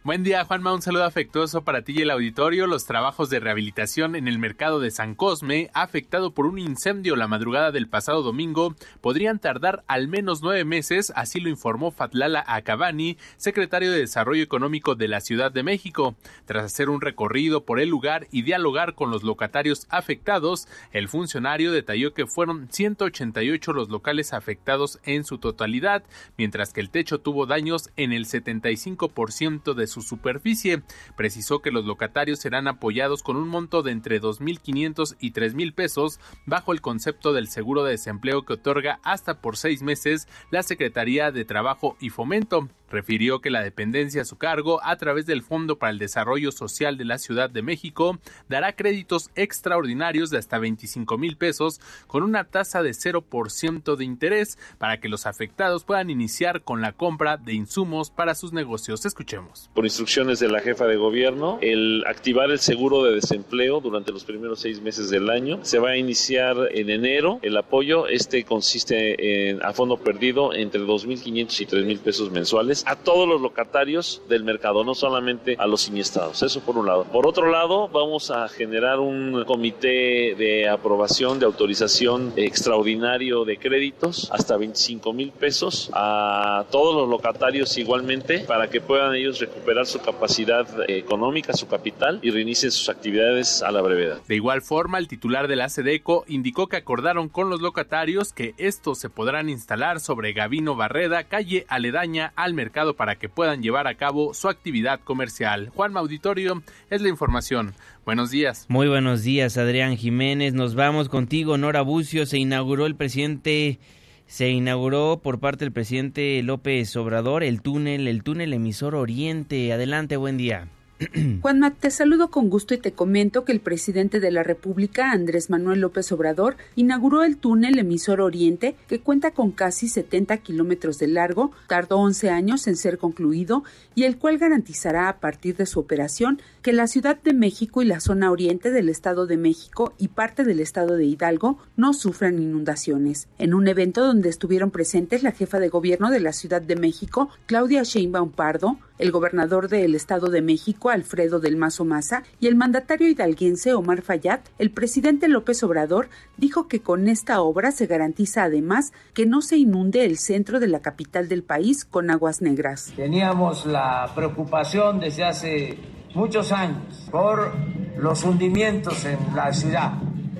[0.09, 0.73] Buen día, Juanma.
[0.73, 2.65] Un saludo afectuoso para ti y el auditorio.
[2.65, 7.27] Los trabajos de rehabilitación en el mercado de San Cosme, afectado por un incendio la
[7.27, 13.19] madrugada del pasado domingo, podrían tardar al menos nueve meses, así lo informó Fatlala Acabani,
[13.37, 16.15] secretario de Desarrollo Económico de la Ciudad de México.
[16.45, 21.71] Tras hacer un recorrido por el lugar y dialogar con los locatarios afectados, el funcionario
[21.71, 26.03] detalló que fueron 188 los locales afectados en su totalidad,
[26.35, 30.83] mientras que el techo tuvo daños en el 75% de sus su superficie.
[31.15, 36.19] Precisó que los locatarios serán apoyados con un monto de entre 2.500 y 3.000 pesos
[36.45, 41.31] bajo el concepto del seguro de desempleo que otorga hasta por seis meses la Secretaría
[41.31, 42.69] de Trabajo y Fomento.
[42.89, 46.97] Refirió que la dependencia a su cargo, a través del Fondo para el Desarrollo Social
[46.97, 52.45] de la Ciudad de México, dará créditos extraordinarios de hasta 25 mil pesos con una
[52.45, 57.53] tasa de 0% de interés para que los afectados puedan iniciar con la compra de
[57.53, 59.05] insumos para sus negocios.
[59.05, 59.69] Escuchemos.
[59.73, 64.23] Por instrucciones de la jefa de gobierno, el activar el seguro de desempleo durante los
[64.23, 67.39] primeros seis meses del año se va a iniciar en enero.
[67.41, 72.95] El apoyo este consiste en, a fondo perdido entre 2.500 y 3.000 pesos mensuales a
[72.95, 76.41] todos los locatarios del mercado, no solamente a los siniestados.
[76.43, 77.03] Eso por un lado.
[77.05, 84.29] Por otro lado, vamos a generar un comité de aprobación, de autorización extraordinario de créditos
[84.31, 90.01] hasta 25 mil pesos a todos los locatarios igualmente para que puedan ellos recuperar su
[90.01, 94.19] capacidad económica, su capital y reinicien sus actividades a la brevedad.
[94.27, 98.53] De igual forma, el titular de la SEDECO indicó que acordaron con los locatarios que
[98.57, 103.87] estos se podrán instalar sobre Gavino Barreda, calle aledaña al mercado para que puedan llevar
[103.87, 105.69] a cabo su actividad comercial.
[105.75, 107.73] Juan Auditorio es la información.
[108.05, 108.65] Buenos días.
[108.69, 110.53] Muy buenos días, Adrián Jiménez.
[110.53, 112.25] Nos vamos contigo, Nora Bucio.
[112.25, 113.79] Se inauguró el presidente
[114.25, 119.73] se inauguró por parte del presidente López Obrador el túnel, el túnel emisor Oriente.
[119.73, 120.67] Adelante, buen día.
[121.41, 125.49] Juanma, te saludo con gusto y te comento que el presidente de la República, Andrés
[125.49, 131.07] Manuel López Obrador, inauguró el túnel emisor Oriente, que cuenta con casi 70 kilómetros de
[131.07, 133.63] largo, tardó 11 años en ser concluido
[133.95, 137.85] y el cual garantizará a partir de su operación que la Ciudad de México y
[137.85, 142.39] la zona oriente del Estado de México y parte del Estado de Hidalgo no sufran
[142.39, 143.29] inundaciones.
[143.37, 147.29] En un evento donde estuvieron presentes la jefa de gobierno de la Ciudad de México,
[147.45, 152.55] Claudia Sheinbaum Pardo, el gobernador del Estado de México, Alfredo del Mazo Maza, y el
[152.55, 158.43] mandatario hidalguense Omar Fayad, el presidente López Obrador dijo que con esta obra se garantiza
[158.43, 162.93] además que no se inunde el centro de la capital del país con aguas negras.
[162.95, 165.79] Teníamos la preocupación desde hace
[166.13, 167.53] muchos años por
[167.97, 169.93] los hundimientos en la ciudad,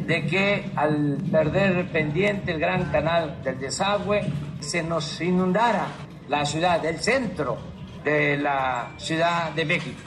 [0.06, 4.22] de que al perder pendiente el gran canal del desagüe
[4.60, 5.88] se nos inundara
[6.28, 10.00] la ciudad, el centro de la Ciudad de México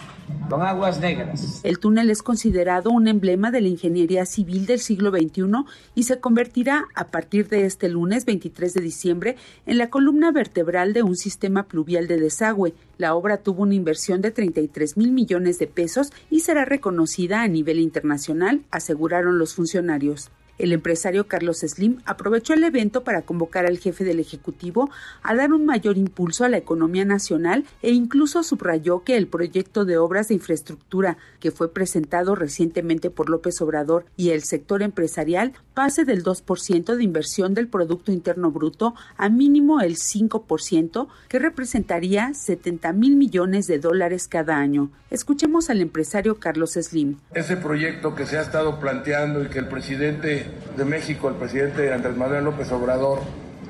[0.49, 1.61] con aguas negras.
[1.63, 6.21] El túnel es considerado un emblema de la ingeniería civil del siglo XXI y se
[6.21, 11.17] convertirá a partir de este lunes 23 de diciembre en la columna vertebral de un
[11.17, 12.75] sistema pluvial de desagüe.
[12.99, 17.49] La obra tuvo una inversión de 33 mil millones de pesos y será reconocida a
[17.49, 20.31] nivel internacional, aseguraron los funcionarios.
[20.63, 24.91] El empresario Carlos Slim aprovechó el evento para convocar al jefe del Ejecutivo
[25.25, 29.85] a dar un mayor impulso a la economía nacional e incluso subrayó que el proyecto
[29.85, 35.53] de obras de infraestructura que fue presentado recientemente por López Obrador y el sector empresarial
[35.75, 42.35] pase del 2% de inversión del Producto Interno Bruto a mínimo el 5%, que representaría
[42.35, 44.93] 70 mil millones de dólares cada año.
[45.11, 47.17] Escuchemos al empresario Carlos Slim.
[47.35, 51.93] Ese proyecto que se ha estado planteando y que el presidente de México, el presidente
[51.93, 53.21] Andrés Manuel López Obrador,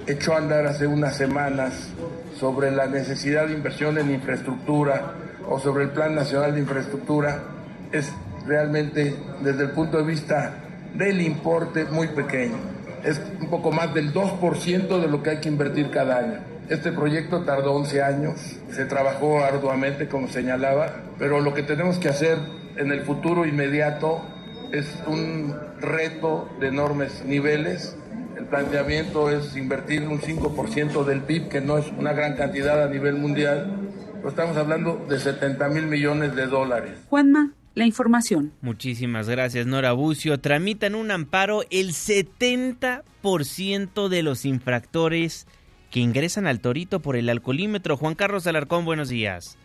[0.06, 1.88] echó a andar hace unas semanas
[2.38, 5.14] sobre la necesidad de inversión en infraestructura
[5.48, 7.42] o sobre el Plan Nacional de Infraestructura,
[7.92, 8.12] es
[8.46, 10.54] realmente desde el punto de vista
[10.94, 12.56] del importe muy pequeño.
[13.04, 16.38] Es un poco más del 2% de lo que hay que invertir cada año.
[16.68, 22.08] Este proyecto tardó 11 años, se trabajó arduamente, como señalaba, pero lo que tenemos que
[22.08, 22.38] hacer
[22.76, 24.22] en el futuro inmediato
[24.72, 27.96] es un reto de enormes niveles.
[28.36, 32.88] El planteamiento es invertir un 5% del PIB, que no es una gran cantidad a
[32.88, 33.76] nivel mundial.
[34.14, 36.98] Pero estamos hablando de 70 mil millones de dólares.
[37.10, 38.52] Juanma, la información.
[38.62, 40.40] Muchísimas gracias, Nora Bucio.
[40.40, 45.46] Tramitan un amparo el 70% de los infractores
[45.90, 47.98] que ingresan al Torito por el alcoholímetro.
[47.98, 49.58] Juan Carlos Alarcón, buenos días.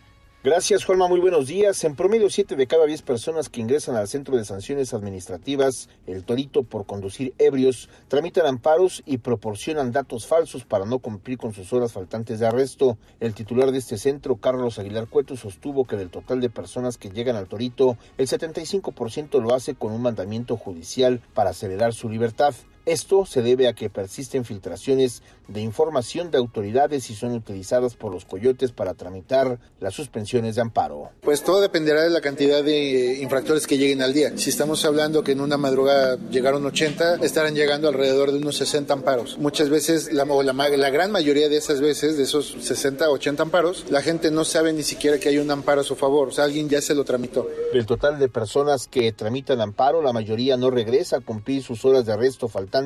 [0.44, 1.08] Gracias, Juanma.
[1.08, 1.82] Muy buenos días.
[1.82, 6.22] En promedio, 7 de cada 10 personas que ingresan al Centro de Sanciones Administrativas, el
[6.22, 11.72] Torito, por conducir ebrios, tramitan amparos y proporcionan datos falsos para no cumplir con sus
[11.72, 12.98] horas faltantes de arresto.
[13.18, 17.10] El titular de este centro, Carlos Aguilar Cueto, sostuvo que del total de personas que
[17.10, 22.54] llegan al Torito, el 75% lo hace con un mandamiento judicial para acelerar su libertad.
[22.86, 28.12] Esto se debe a que persisten filtraciones de información de autoridades y son utilizadas por
[28.12, 31.10] los coyotes para tramitar las suspensiones de amparo.
[31.20, 34.32] Pues todo dependerá de la cantidad de infractores que lleguen al día.
[34.36, 38.92] Si estamos hablando que en una madrugada llegaron 80, estarán llegando alrededor de unos 60
[38.92, 39.38] amparos.
[39.38, 43.84] Muchas veces, la, la, la gran mayoría de esas veces, de esos 60, 80 amparos,
[43.90, 46.28] la gente no sabe ni siquiera que hay un amparo a su favor.
[46.28, 47.48] O sea, alguien ya se lo tramitó.
[47.72, 52.06] Del total de personas que tramitan amparo, la mayoría no regresa a cumplir sus horas
[52.06, 52.77] de arresto faltantes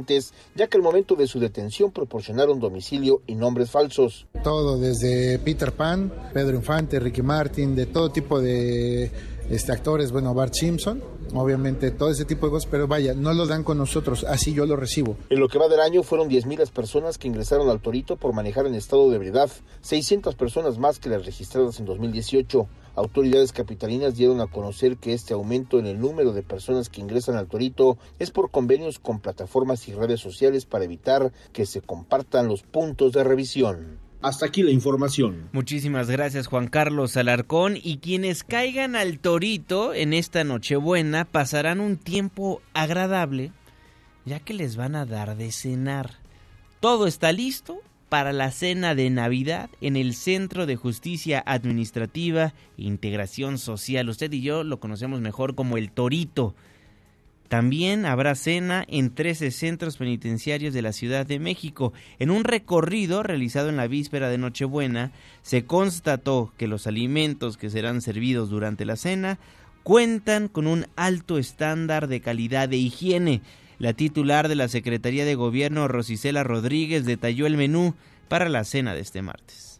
[0.54, 4.26] ya que al momento de su detención proporcionaron domicilio y nombres falsos.
[4.42, 9.10] Todo, desde Peter Pan, Pedro Infante, Ricky Martin, de todo tipo de
[9.50, 11.02] este, actores, bueno, Bart Simpson,
[11.34, 14.66] obviamente todo ese tipo de cosas, pero vaya, no lo dan con nosotros, así yo
[14.66, 15.16] lo recibo.
[15.30, 18.32] En lo que va del año fueron 10.000 las personas que ingresaron al Torito por
[18.32, 19.50] manejar en estado de ebriedad,
[19.82, 22.66] 600 personas más que las registradas en 2018.
[22.94, 27.36] Autoridades capitalinas dieron a conocer que este aumento en el número de personas que ingresan
[27.36, 32.48] al Torito es por convenios con plataformas y redes sociales para evitar que se compartan
[32.48, 33.98] los puntos de revisión.
[34.20, 35.48] Hasta aquí la información.
[35.52, 41.96] Muchísimas gracias Juan Carlos Alarcón y quienes caigan al torito en esta Nochebuena pasarán un
[41.96, 43.52] tiempo agradable
[44.24, 46.18] ya que les van a dar de cenar.
[46.80, 47.80] Todo está listo
[48.12, 54.10] para la cena de Navidad en el Centro de Justicia Administrativa e Integración Social.
[54.10, 56.54] Usted y yo lo conocemos mejor como el Torito.
[57.48, 61.94] También habrá cena en 13 centros penitenciarios de la Ciudad de México.
[62.18, 65.10] En un recorrido realizado en la víspera de Nochebuena,
[65.40, 69.38] se constató que los alimentos que serán servidos durante la cena
[69.84, 73.40] cuentan con un alto estándar de calidad de higiene
[73.82, 77.96] la titular de la Secretaría de Gobierno, Rosicela Rodríguez, detalló el menú
[78.28, 79.71] para la cena de este martes.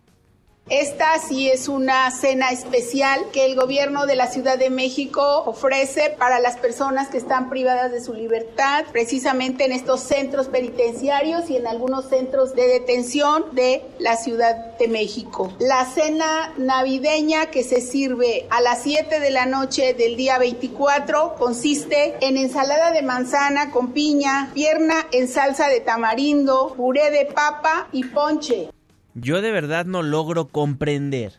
[0.69, 6.15] Esta sí es una cena especial que el gobierno de la Ciudad de México ofrece
[6.17, 11.57] para las personas que están privadas de su libertad, precisamente en estos centros penitenciarios y
[11.57, 15.53] en algunos centros de detención de la Ciudad de México.
[15.59, 21.35] La cena navideña que se sirve a las 7 de la noche del día 24
[21.35, 27.89] consiste en ensalada de manzana con piña, pierna en salsa de tamarindo, puré de papa
[27.93, 28.71] y ponche.
[29.15, 31.35] Yo de verdad no logro comprender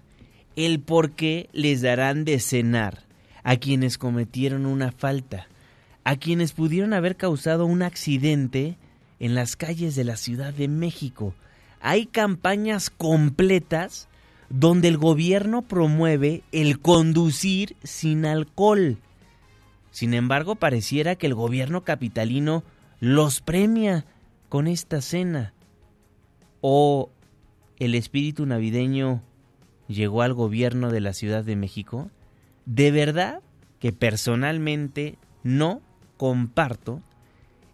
[0.56, 3.04] el por qué les darán de cenar
[3.44, 5.48] a quienes cometieron una falta,
[6.04, 8.78] a quienes pudieron haber causado un accidente
[9.20, 11.34] en las calles de la Ciudad de México.
[11.82, 14.08] Hay campañas completas
[14.50, 18.98] donde el gobierno promueve el conducir sin alcohol.
[19.90, 22.64] Sin embargo, pareciera que el gobierno capitalino
[23.00, 24.06] los premia
[24.50, 25.54] con esta cena.
[26.62, 27.10] O
[27.80, 29.22] el espíritu navideño
[29.88, 32.10] llegó al gobierno de la Ciudad de México?
[32.66, 33.42] De verdad
[33.80, 35.82] que personalmente no
[36.18, 37.02] comparto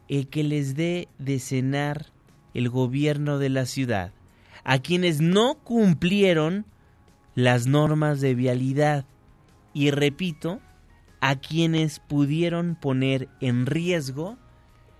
[0.08, 2.08] el que les dé de cenar
[2.54, 4.12] el gobierno de la ciudad
[4.64, 6.66] a quienes no cumplieron
[7.36, 9.06] las normas de vialidad
[9.74, 10.60] y repito,
[11.22, 14.38] a quienes pudieron poner en riesgo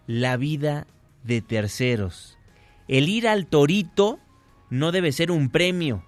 [0.06, 0.86] la vida
[1.24, 2.38] de terceros.
[2.88, 4.20] El ir al torito
[4.70, 6.04] no debe ser un premio,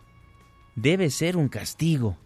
[0.76, 2.18] debe ser un castigo.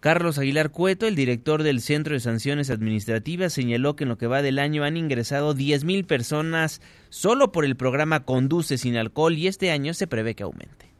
[0.00, 4.26] Carlos Aguilar Cueto, el director del Centro de Sanciones Administrativas, señaló que en lo que
[4.26, 9.46] va del año han ingresado 10.000 personas solo por el programa Conduce sin alcohol y
[9.46, 10.93] este año se prevé que aumente.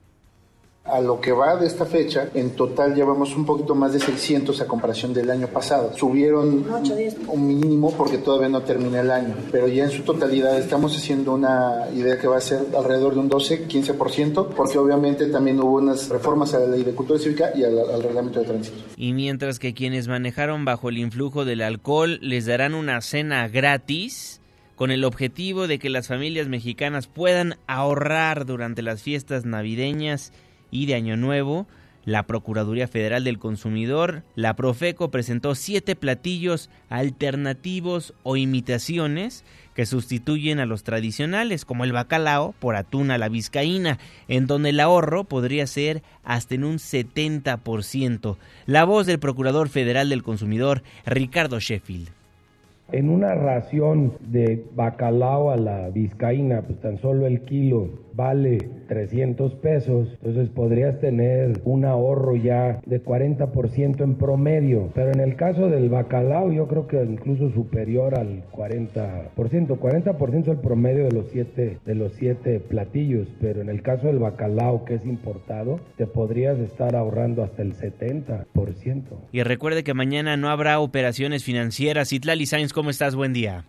[0.87, 4.61] A lo que va de esta fecha, en total llevamos un poquito más de 600
[4.61, 5.97] a comparación del año pasado.
[5.97, 6.67] Subieron
[7.29, 11.33] un mínimo porque todavía no termina el año, pero ya en su totalidad estamos haciendo
[11.33, 16.11] una idea que va a ser alrededor de un 12-15%, porque obviamente también hubo unas
[16.11, 18.77] reformas a la ley de cultura cívica y al reglamento de tránsito.
[18.99, 24.43] Y mientras que quienes manejaron bajo el influjo del alcohol les darán una cena gratis,
[24.77, 30.33] con el objetivo de que las familias mexicanas puedan ahorrar durante las fiestas navideñas
[30.75, 31.69] y de Año Nuevo,
[32.05, 39.45] la Procuraduría Federal del Consumidor, la Profeco, presentó siete platillos alternativos o imitaciones
[39.75, 43.99] que sustituyen a los tradicionales, como el bacalao por atún a la vizcaína,
[44.29, 48.37] en donde el ahorro podría ser hasta en un 70%.
[48.67, 52.11] La voz del Procurador Federal del Consumidor, Ricardo Sheffield.
[52.93, 58.59] En una ración de bacalao a la vizcaína, pues tan solo el kilo vale
[58.89, 65.37] 300 pesos, entonces podrías tener un ahorro ya de 40% en promedio, pero en el
[65.37, 71.13] caso del bacalao yo creo que incluso superior al 40%, 40% es el promedio de
[71.13, 75.81] los siete de los siete platillos, pero en el caso del bacalao que es importado,
[75.97, 78.45] te podrías estar ahorrando hasta el 70%.
[79.33, 82.13] Y recuerde que mañana no habrá operaciones financieras.
[82.13, 83.15] Itlali Sainz, ¿cómo estás?
[83.15, 83.65] Buen día.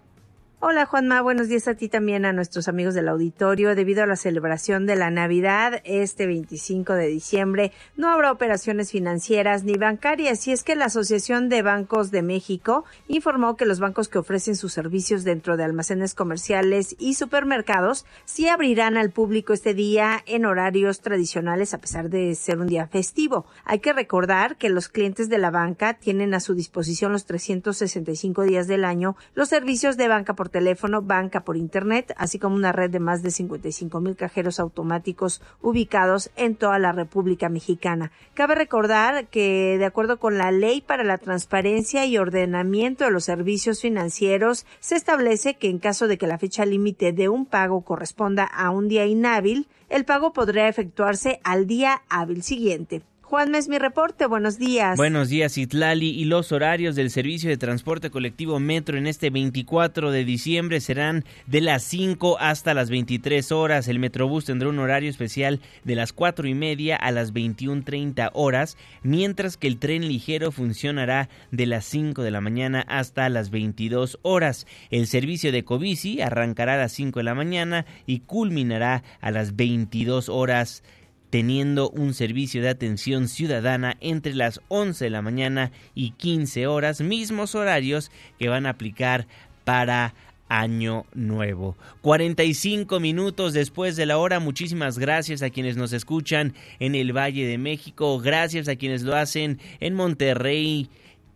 [0.62, 3.76] Hola Juanma, buenos días a ti también a nuestros amigos del auditorio.
[3.76, 9.66] Debido a la celebración de la Navidad este 25 de diciembre, no habrá operaciones financieras
[9.66, 14.08] ni bancarias y es que la Asociación de Bancos de México informó que los bancos
[14.08, 19.74] que ofrecen sus servicios dentro de almacenes comerciales y supermercados sí abrirán al público este
[19.74, 23.46] día en horarios tradicionales a pesar de ser un día festivo.
[23.66, 28.44] Hay que recordar que los clientes de la banca tienen a su disposición los 365
[28.44, 32.72] días del año los servicios de banca por teléfono, banca por Internet, así como una
[32.72, 38.12] red de más de 55 mil cajeros automáticos ubicados en toda la República Mexicana.
[38.34, 43.26] Cabe recordar que, de acuerdo con la Ley para la Transparencia y Ordenamiento de los
[43.26, 47.82] Servicios Financieros, se establece que en caso de que la fecha límite de un pago
[47.82, 53.04] corresponda a un día inhábil, el pago podrá efectuarse al día hábil siguiente.
[53.26, 54.28] Juan es mi reporte.
[54.28, 54.98] Buenos días.
[54.98, 56.12] Buenos días, Itlali.
[56.12, 61.26] Y los horarios del servicio de transporte colectivo Metro en este 24 de diciembre serán
[61.48, 63.88] de las 5 hasta las 23 horas.
[63.88, 68.78] El Metrobús tendrá un horario especial de las 4 y media a las 21.30 horas,
[69.02, 74.20] mientras que el tren ligero funcionará de las 5 de la mañana hasta las 22
[74.22, 74.68] horas.
[74.92, 79.56] El servicio de Covici arrancará a las 5 de la mañana y culminará a las
[79.56, 80.84] 22 horas
[81.30, 87.02] teniendo un servicio de atención ciudadana entre las 11 de la mañana y 15 horas,
[87.02, 89.28] mismos horarios que van a aplicar
[89.64, 90.14] para
[90.48, 91.76] Año Nuevo.
[92.02, 97.48] 45 minutos después de la hora, muchísimas gracias a quienes nos escuchan en el Valle
[97.48, 100.90] de México, gracias a quienes lo hacen en Monterrey,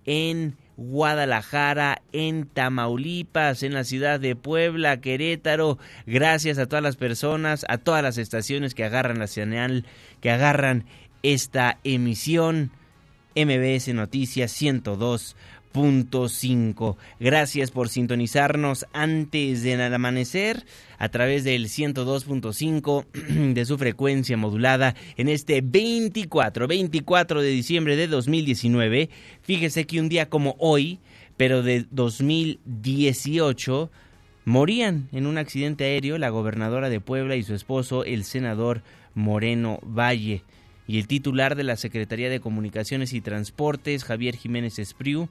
[0.06, 5.78] en Guadalajara, en Tamaulipas, en la ciudad de Puebla, Querétaro.
[6.06, 9.86] Gracias a todas las personas, a todas las estaciones que agarran la señal,
[10.22, 10.86] que agarran
[11.22, 12.72] esta emisión.
[13.36, 15.36] MBS Noticias 102
[17.20, 20.66] Gracias por sintonizarnos antes del amanecer
[20.98, 28.08] a través del 102.5 de su frecuencia modulada en este 24, 24 de diciembre de
[28.08, 29.10] 2019.
[29.42, 31.00] Fíjese que un día como hoy,
[31.38, 33.90] pero de 2018,
[34.46, 38.82] morían en un accidente aéreo la gobernadora de Puebla y su esposo, el senador
[39.14, 40.44] Moreno Valle.
[40.88, 45.30] Y el titular de la Secretaría de Comunicaciones y Transportes, Javier Jiménez Espriu,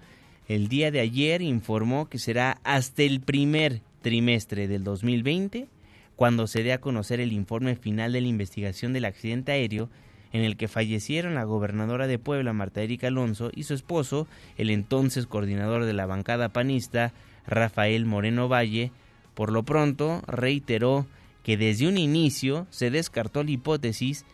[0.48, 5.68] el día de ayer informó que será hasta el primer trimestre del 2020
[6.16, 9.90] cuando se dé a conocer el informe final de la investigación del accidente aéreo
[10.32, 14.26] en el que fallecieron la gobernadora de Puebla, Marta Erika Alonso, y su esposo,
[14.56, 17.12] el entonces coordinador de la bancada panista,
[17.46, 18.90] Rafael Moreno Valle.
[19.34, 21.06] Por lo pronto, reiteró
[21.42, 24.26] que desde un inicio se descartó la hipótesis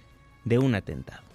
[0.45, 1.34] de un atentado.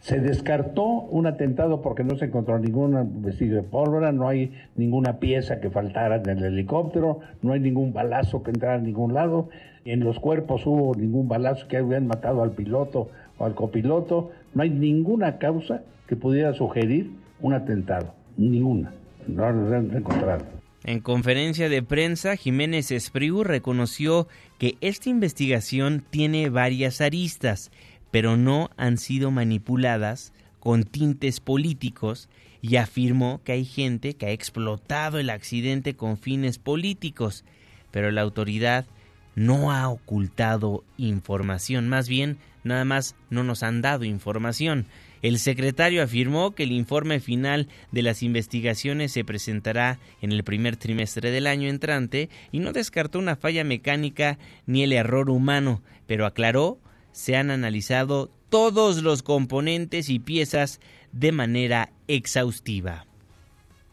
[0.00, 5.18] Se descartó un atentado porque no se encontró ningún vestido de pólvora, no hay ninguna
[5.18, 9.48] pieza que faltara en el helicóptero, no hay ningún balazo que entrara a ningún lado,
[9.84, 14.62] en los cuerpos hubo ningún balazo que hubieran matado al piloto o al copiloto, no
[14.62, 18.92] hay ninguna causa que pudiera sugerir un atentado, ninguna,
[19.26, 20.44] no lo han encontrado.
[20.84, 24.28] En conferencia de prensa, Jiménez Espriu reconoció
[24.58, 27.70] que esta investigación tiene varias aristas
[28.10, 32.28] pero no han sido manipuladas con tintes políticos
[32.60, 37.44] y afirmó que hay gente que ha explotado el accidente con fines políticos,
[37.90, 38.86] pero la autoridad
[39.34, 44.86] no ha ocultado información, más bien nada más no nos han dado información.
[45.22, 50.76] El secretario afirmó que el informe final de las investigaciones se presentará en el primer
[50.76, 56.24] trimestre del año entrante y no descartó una falla mecánica ni el error humano, pero
[56.24, 56.78] aclaró
[57.18, 63.06] se han analizado todos los componentes y piezas de manera exhaustiva.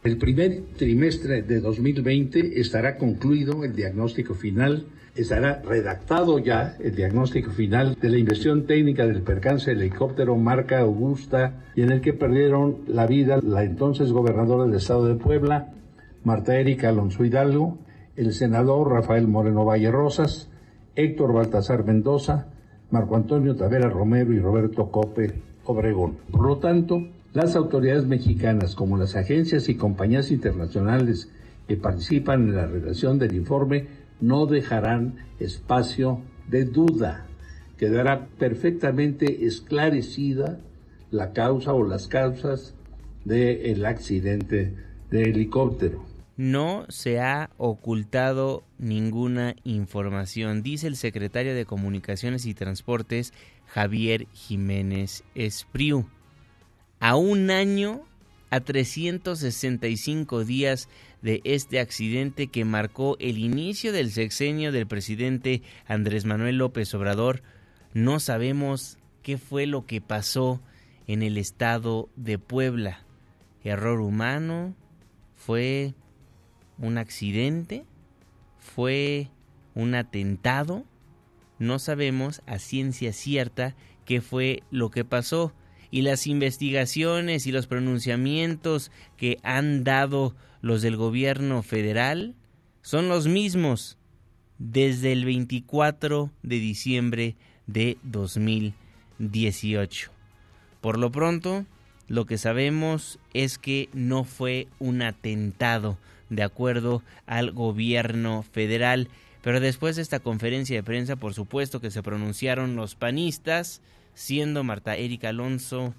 [0.03, 7.49] El primer trimestre de 2020 estará concluido el diagnóstico final, estará redactado ya el diagnóstico
[7.49, 12.13] final de la investigación técnica del percance del helicóptero marca Augusta y en el que
[12.13, 15.73] perdieron la vida la entonces gobernadora del estado de Puebla,
[16.23, 17.79] Marta Erika Alonso Hidalgo,
[18.17, 20.47] el senador Rafael Moreno Valle Rosas,
[20.95, 22.49] Héctor Baltasar Mendoza,
[22.95, 25.33] Marco Antonio Tavera Romero y Roberto Cope
[25.65, 26.15] Obregón.
[26.31, 31.29] Por lo tanto, las autoridades mexicanas, como las agencias y compañías internacionales
[31.67, 33.87] que participan en la redacción del informe,
[34.21, 37.25] no dejarán espacio de duda.
[37.77, 40.61] Quedará perfectamente esclarecida
[41.11, 42.75] la causa o las causas
[43.25, 44.73] del accidente
[45.11, 53.33] de helicóptero no se ha ocultado ninguna información, dice el secretario de Comunicaciones y Transportes
[53.67, 56.07] Javier Jiménez Espriu.
[56.99, 58.03] A un año
[58.49, 60.89] a 365 días
[61.21, 67.41] de este accidente que marcó el inicio del sexenio del presidente Andrés Manuel López Obrador.
[67.93, 70.61] No sabemos qué fue lo que pasó
[71.07, 73.05] en el estado de Puebla.
[73.63, 74.75] Error humano,
[75.35, 75.95] fue
[76.79, 77.85] un accidente,
[78.59, 79.29] fue
[79.73, 80.83] un atentado.
[81.59, 85.53] No sabemos a ciencia cierta qué fue lo que pasó
[85.91, 92.35] y las investigaciones y los pronunciamientos que han dado los del gobierno federal
[92.81, 93.97] son los mismos
[94.57, 97.35] desde el 24 de diciembre
[97.67, 100.11] de 2018.
[100.81, 101.65] Por lo pronto,
[102.07, 105.97] lo que sabemos es que no fue un atentado,
[106.29, 109.09] de acuerdo al gobierno federal.
[109.41, 113.81] Pero después de esta conferencia de prensa, por supuesto que se pronunciaron los panistas,
[114.13, 115.93] siendo Marta Erika Alonso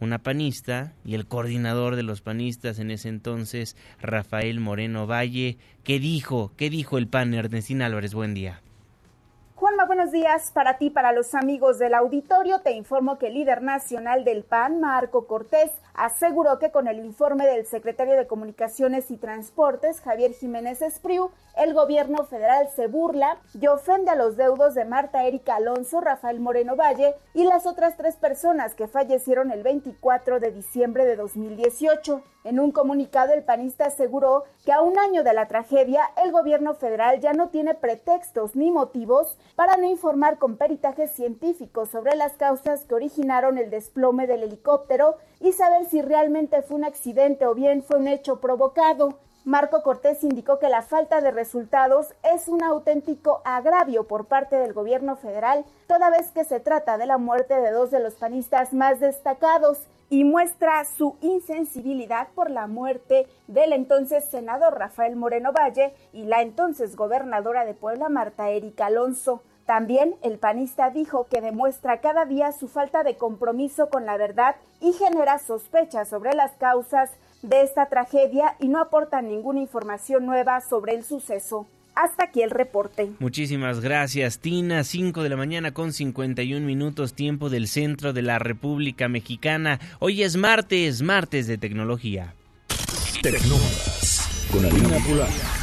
[0.00, 5.58] una panista y el coordinador de los panistas en ese entonces, Rafael Moreno Valle.
[5.84, 6.52] ¿Qué dijo?
[6.56, 8.14] ¿Qué dijo el PAN Ernestina Álvarez?
[8.14, 8.60] Buen día.
[9.56, 12.60] Juanma, buenos días para ti, para los amigos del auditorio.
[12.60, 17.46] Te informo que el líder nacional del PAN, Marco Cortés, aseguró que con el informe
[17.46, 23.66] del secretario de Comunicaciones y Transportes, Javier Jiménez Espriu, el gobierno federal se burla y
[23.66, 28.14] ofende a los deudos de Marta Erika Alonso, Rafael Moreno Valle y las otras tres
[28.14, 32.22] personas que fallecieron el 24 de diciembre de 2018.
[32.44, 36.74] En un comunicado, el panista aseguró que a un año de la tragedia, el gobierno
[36.74, 42.34] federal ya no tiene pretextos ni motivos para no informar con peritajes científicos sobre las
[42.34, 47.54] causas que originaron el desplome del helicóptero y saber si realmente fue un accidente o
[47.54, 49.18] bien fue un hecho provocado.
[49.48, 54.74] Marco Cortés indicó que la falta de resultados es un auténtico agravio por parte del
[54.74, 58.74] gobierno federal, toda vez que se trata de la muerte de dos de los panistas
[58.74, 59.78] más destacados
[60.10, 66.42] y muestra su insensibilidad por la muerte del entonces senador Rafael Moreno Valle y la
[66.42, 69.40] entonces gobernadora de Puebla Marta Erika Alonso.
[69.64, 74.56] También el panista dijo que demuestra cada día su falta de compromiso con la verdad
[74.80, 77.10] y genera sospechas sobre las causas
[77.42, 81.66] de esta tragedia y no aporta ninguna información nueva sobre el suceso.
[81.94, 83.10] Hasta aquí el reporte.
[83.18, 84.84] Muchísimas gracias, Tina.
[84.84, 89.80] 5 de la mañana con 51 minutos, tiempo del centro de la República Mexicana.
[89.98, 92.34] Hoy es martes, martes de tecnología.
[93.20, 95.57] Tecnólogas con Alina Polar.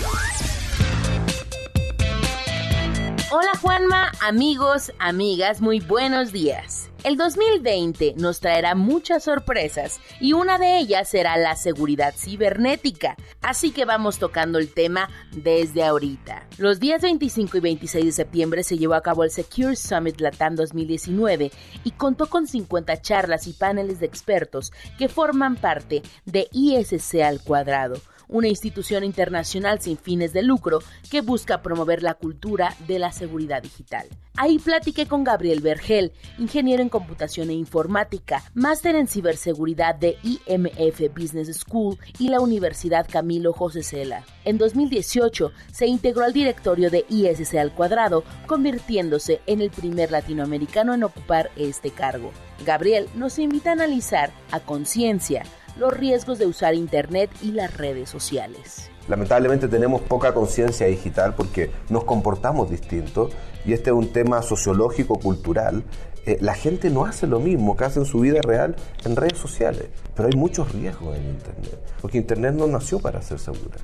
[3.66, 6.92] Juanma, amigos, amigas, muy buenos días.
[7.04, 13.72] El 2020 nos traerá muchas sorpresas y una de ellas será la seguridad cibernética, así
[13.72, 16.48] que vamos tocando el tema desde ahorita.
[16.60, 20.56] Los días 25 y 26 de septiembre se llevó a cabo el Secure Summit Latam
[20.56, 21.52] 2019
[21.84, 27.42] y contó con 50 charlas y paneles de expertos que forman parte de ISC al
[27.42, 27.96] cuadrado
[28.28, 33.62] una institución internacional sin fines de lucro que busca promover la cultura de la seguridad
[33.62, 34.08] digital.
[34.38, 41.14] Ahí platiqué con Gabriel Vergel, ingeniero en computación e informática, máster en ciberseguridad de IMF
[41.16, 44.26] Business School y la Universidad Camilo José Cela.
[44.44, 50.94] En 2018 se integró al directorio de ISC al cuadrado, convirtiéndose en el primer latinoamericano
[50.94, 52.32] en ocupar este cargo.
[52.66, 55.44] Gabriel nos invita a analizar a conciencia
[55.78, 58.90] los riesgos de usar Internet y las redes sociales.
[59.08, 63.30] Lamentablemente tenemos poca conciencia digital porque nos comportamos distinto
[63.66, 65.84] y este es un tema sociológico, cultural.
[66.26, 69.38] Eh, la gente no hace lo mismo que hace en su vida real en redes
[69.38, 73.78] sociales, pero hay muchos riesgos en Internet, porque Internet no nació para ser segura.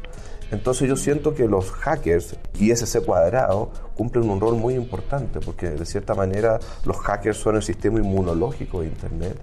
[0.49, 5.69] Entonces yo siento que los hackers y ese cuadrado cumplen un rol muy importante porque
[5.69, 9.37] de cierta manera los hackers son el sistema inmunológico de Internet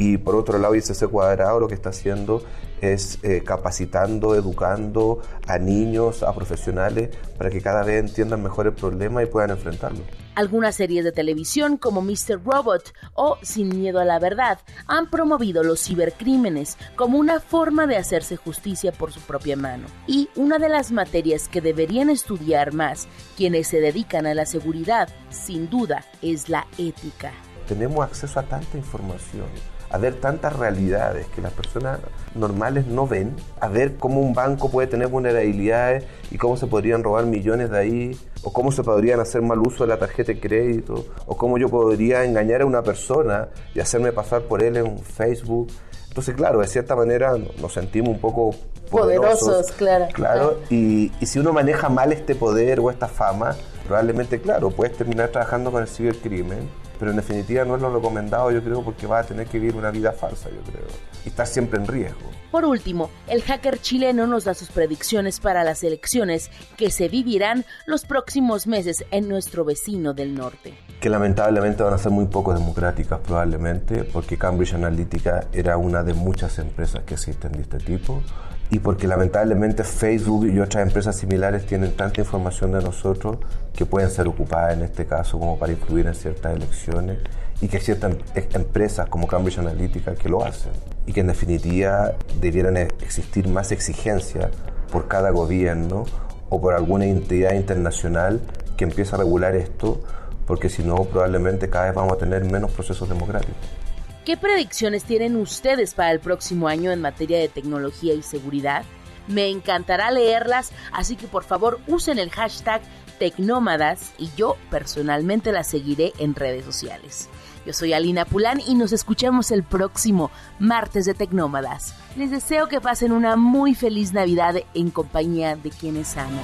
[0.00, 2.42] y por otro lado ISC cuadrado lo que está haciendo
[2.80, 8.72] es eh, capacitando, educando a niños, a profesionales para que cada vez entiendan mejor el
[8.72, 10.00] problema y puedan enfrentarlo.
[10.36, 12.42] Algunas series de televisión como Mr.
[12.42, 17.98] Robot o Sin Miedo a la Verdad han promovido los cibercrímenes como una forma de
[17.98, 19.86] hacerse justicia por su propia mano.
[20.06, 25.10] Y una de las materias que deberían estudiar más quienes se dedican a la seguridad,
[25.28, 27.32] sin duda, es la ética.
[27.68, 29.44] Tenemos acceso a tanta información
[29.90, 31.98] a ver tantas realidades que las personas
[32.34, 37.02] normales no ven, a ver cómo un banco puede tener vulnerabilidades y cómo se podrían
[37.02, 40.40] robar millones de ahí, o cómo se podrían hacer mal uso de la tarjeta de
[40.40, 44.98] crédito, o cómo yo podría engañar a una persona y hacerme pasar por él en
[44.98, 45.68] Facebook.
[46.08, 48.54] Entonces, claro, de cierta manera nos sentimos un poco
[48.90, 50.06] poderosos, claro.
[50.12, 54.96] Claro, y, y, si uno maneja mal este poder o esta fama, probablemente, claro, puedes
[54.96, 56.68] terminar trabajando con el cibercrimen
[57.00, 59.74] pero en definitiva no es lo recomendado, yo creo, porque va a tener que vivir
[59.74, 60.86] una vida falsa, yo creo,
[61.24, 62.30] y estar siempre en riesgo.
[62.50, 67.64] Por último, el hacker chileno nos da sus predicciones para las elecciones que se vivirán
[67.86, 70.74] los próximos meses en nuestro vecino del norte.
[71.00, 76.12] Que lamentablemente van a ser muy poco democráticas probablemente, porque Cambridge Analytica era una de
[76.12, 78.22] muchas empresas que existen de este tipo
[78.70, 83.38] y porque lamentablemente Facebook y otras empresas similares tienen tanta información de nosotros
[83.74, 87.18] que pueden ser ocupadas en este caso como para influir en ciertas elecciones
[87.60, 90.72] y que ciertas em-, empresas como Cambridge Analytica que lo hacen
[91.06, 94.50] y que en definitiva debieran e-, existir más exigencia
[94.92, 96.04] por cada gobierno
[96.48, 98.40] o por alguna entidad internacional
[98.76, 100.00] que empiece a regular esto
[100.46, 103.79] porque si no probablemente cada vez vamos a tener menos procesos democráticos.
[104.24, 108.84] ¿Qué predicciones tienen ustedes para el próximo año en materia de tecnología y seguridad?
[109.28, 112.82] Me encantará leerlas, así que por favor usen el hashtag
[113.18, 117.28] Tecnómadas y yo personalmente las seguiré en redes sociales.
[117.66, 121.94] Yo soy Alina Pulán y nos escuchamos el próximo martes de Tecnómadas.
[122.16, 126.40] Les deseo que pasen una muy feliz Navidad en compañía de quienes aman.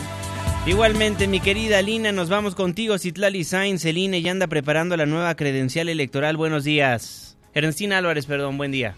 [0.66, 2.98] Igualmente, mi querida Alina, nos vamos contigo.
[2.98, 6.36] Citlali Sainz, el INE ya anda preparando la nueva credencial electoral.
[6.36, 7.25] Buenos días.
[7.56, 8.94] Ernestina Álvarez, perdón, buen día.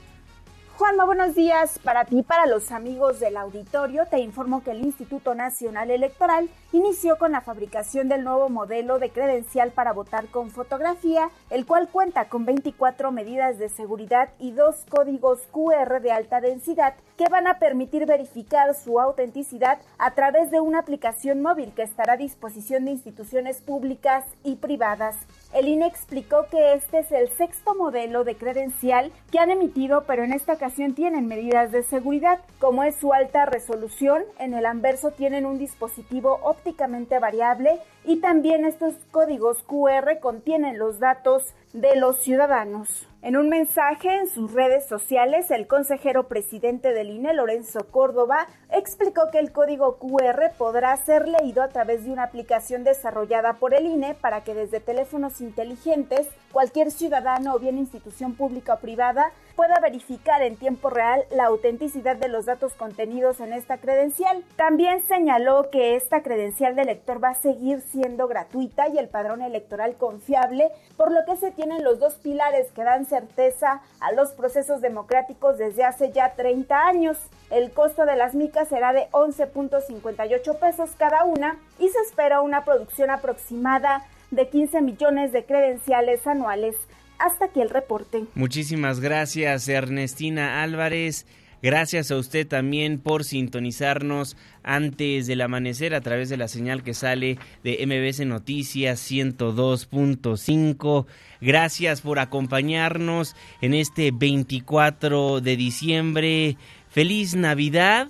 [0.76, 1.78] Juanma, buenos días.
[1.78, 7.18] Para ti, para los amigos del auditorio, te informo que el Instituto Nacional Electoral inició
[7.18, 12.28] con la fabricación del nuevo modelo de credencial para votar con fotografía, el cual cuenta
[12.28, 17.58] con 24 medidas de seguridad y dos códigos QR de alta densidad que van a
[17.58, 22.92] permitir verificar su autenticidad a través de una aplicación móvil que estará a disposición de
[22.92, 25.16] instituciones públicas y privadas.
[25.52, 30.22] El INE explicó que este es el sexto modelo de credencial que han emitido, pero
[30.22, 35.10] en esta ocasión tienen medidas de seguridad, como es su alta resolución, en el anverso
[35.10, 42.18] tienen un dispositivo ópticamente variable y también estos códigos QR contienen los datos de los
[42.18, 43.07] ciudadanos.
[43.20, 49.22] En un mensaje en sus redes sociales, el consejero presidente del INE, Lorenzo Córdoba, explicó
[49.32, 53.86] que el código QR podrá ser leído a través de una aplicación desarrollada por el
[53.86, 59.80] INE para que desde teléfonos inteligentes cualquier ciudadano o bien institución pública o privada pueda
[59.80, 64.44] verificar en tiempo real la autenticidad de los datos contenidos en esta credencial.
[64.54, 69.42] También señaló que esta credencial de elector va a seguir siendo gratuita y el padrón
[69.42, 74.30] electoral confiable, por lo que se tienen los dos pilares que dan certeza a los
[74.30, 77.18] procesos democráticos desde hace ya 30 años.
[77.50, 82.64] El costo de las micas será de 11.58 pesos cada una y se espera una
[82.64, 86.76] producción aproximada de 15 millones de credenciales anuales.
[87.18, 88.26] Hasta aquí el reporte.
[88.34, 91.26] Muchísimas gracias, Ernestina Álvarez.
[91.60, 96.94] Gracias a usted también por sintonizarnos antes del amanecer a través de la señal que
[96.94, 101.06] sale de MBS Noticias 102.5.
[101.40, 106.56] Gracias por acompañarnos en este 24 de diciembre.
[106.88, 108.08] Feliz Navidad.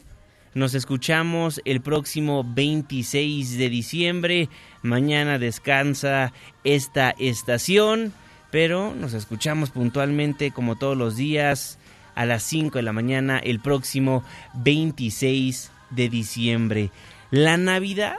[0.54, 4.48] Nos escuchamos el próximo 26 de diciembre.
[4.82, 6.34] Mañana descansa
[6.64, 8.12] esta estación,
[8.50, 11.77] pero nos escuchamos puntualmente como todos los días
[12.18, 16.90] a las 5 de la mañana el próximo 26 de diciembre.
[17.30, 18.16] La Navidad,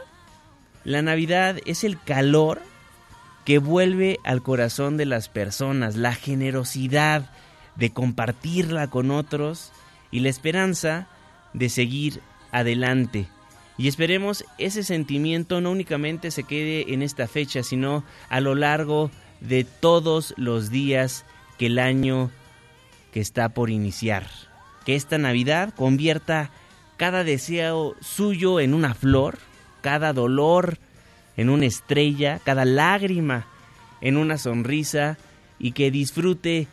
[0.85, 2.61] la Navidad es el calor
[3.43, 7.29] que vuelve al corazón de las personas, la generosidad
[7.75, 9.73] de compartirla con otros
[10.11, 11.09] y la esperanza
[11.51, 12.21] de seguir
[12.53, 13.27] adelante.
[13.77, 19.11] Y esperemos ese sentimiento no únicamente se quede en esta fecha, sino a lo largo
[19.41, 21.25] de todos los días
[21.57, 22.31] que el año
[23.11, 24.27] que está por iniciar.
[24.85, 26.51] Que esta Navidad convierta
[26.97, 29.39] cada deseo suyo en una flor,
[29.81, 30.77] cada dolor
[31.37, 33.47] en una estrella, cada lágrima
[34.01, 35.17] en una sonrisa
[35.57, 36.67] y que disfrute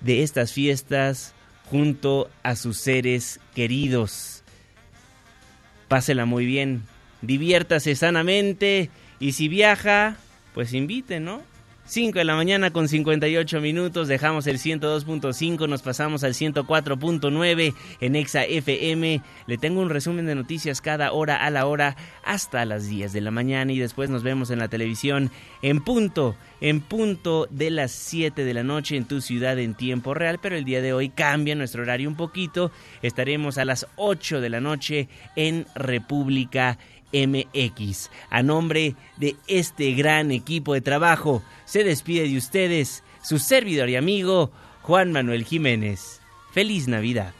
[0.00, 1.34] de estas fiestas
[1.70, 4.44] junto a sus seres queridos.
[5.88, 6.82] Pásela muy bien,
[7.22, 10.16] diviértase sanamente y si viaja,
[10.54, 11.42] pues invite, ¿no?
[11.88, 18.16] 5 de la mañana con 58 minutos, dejamos el 102.5, nos pasamos al 104.9 en
[18.16, 19.22] Exa FM.
[19.46, 23.20] Le tengo un resumen de noticias cada hora a la hora hasta las 10 de
[23.20, 25.30] la mañana y después nos vemos en la televisión
[25.62, 30.12] en punto, en punto de las 7 de la noche en tu ciudad en tiempo
[30.12, 32.72] real, pero el día de hoy cambia nuestro horario un poquito.
[33.02, 36.78] Estaremos a las 8 de la noche en República
[37.12, 38.10] MX.
[38.30, 43.96] A nombre de este gran equipo de trabajo, se despide de ustedes su servidor y
[43.96, 44.50] amigo
[44.82, 46.20] Juan Manuel Jiménez.
[46.52, 47.32] Feliz Navidad.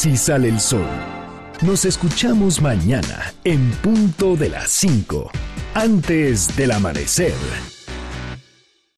[0.00, 0.88] Casi sale el sol.
[1.60, 5.30] Nos escuchamos mañana en punto de las 5,
[5.74, 7.34] antes del amanecer.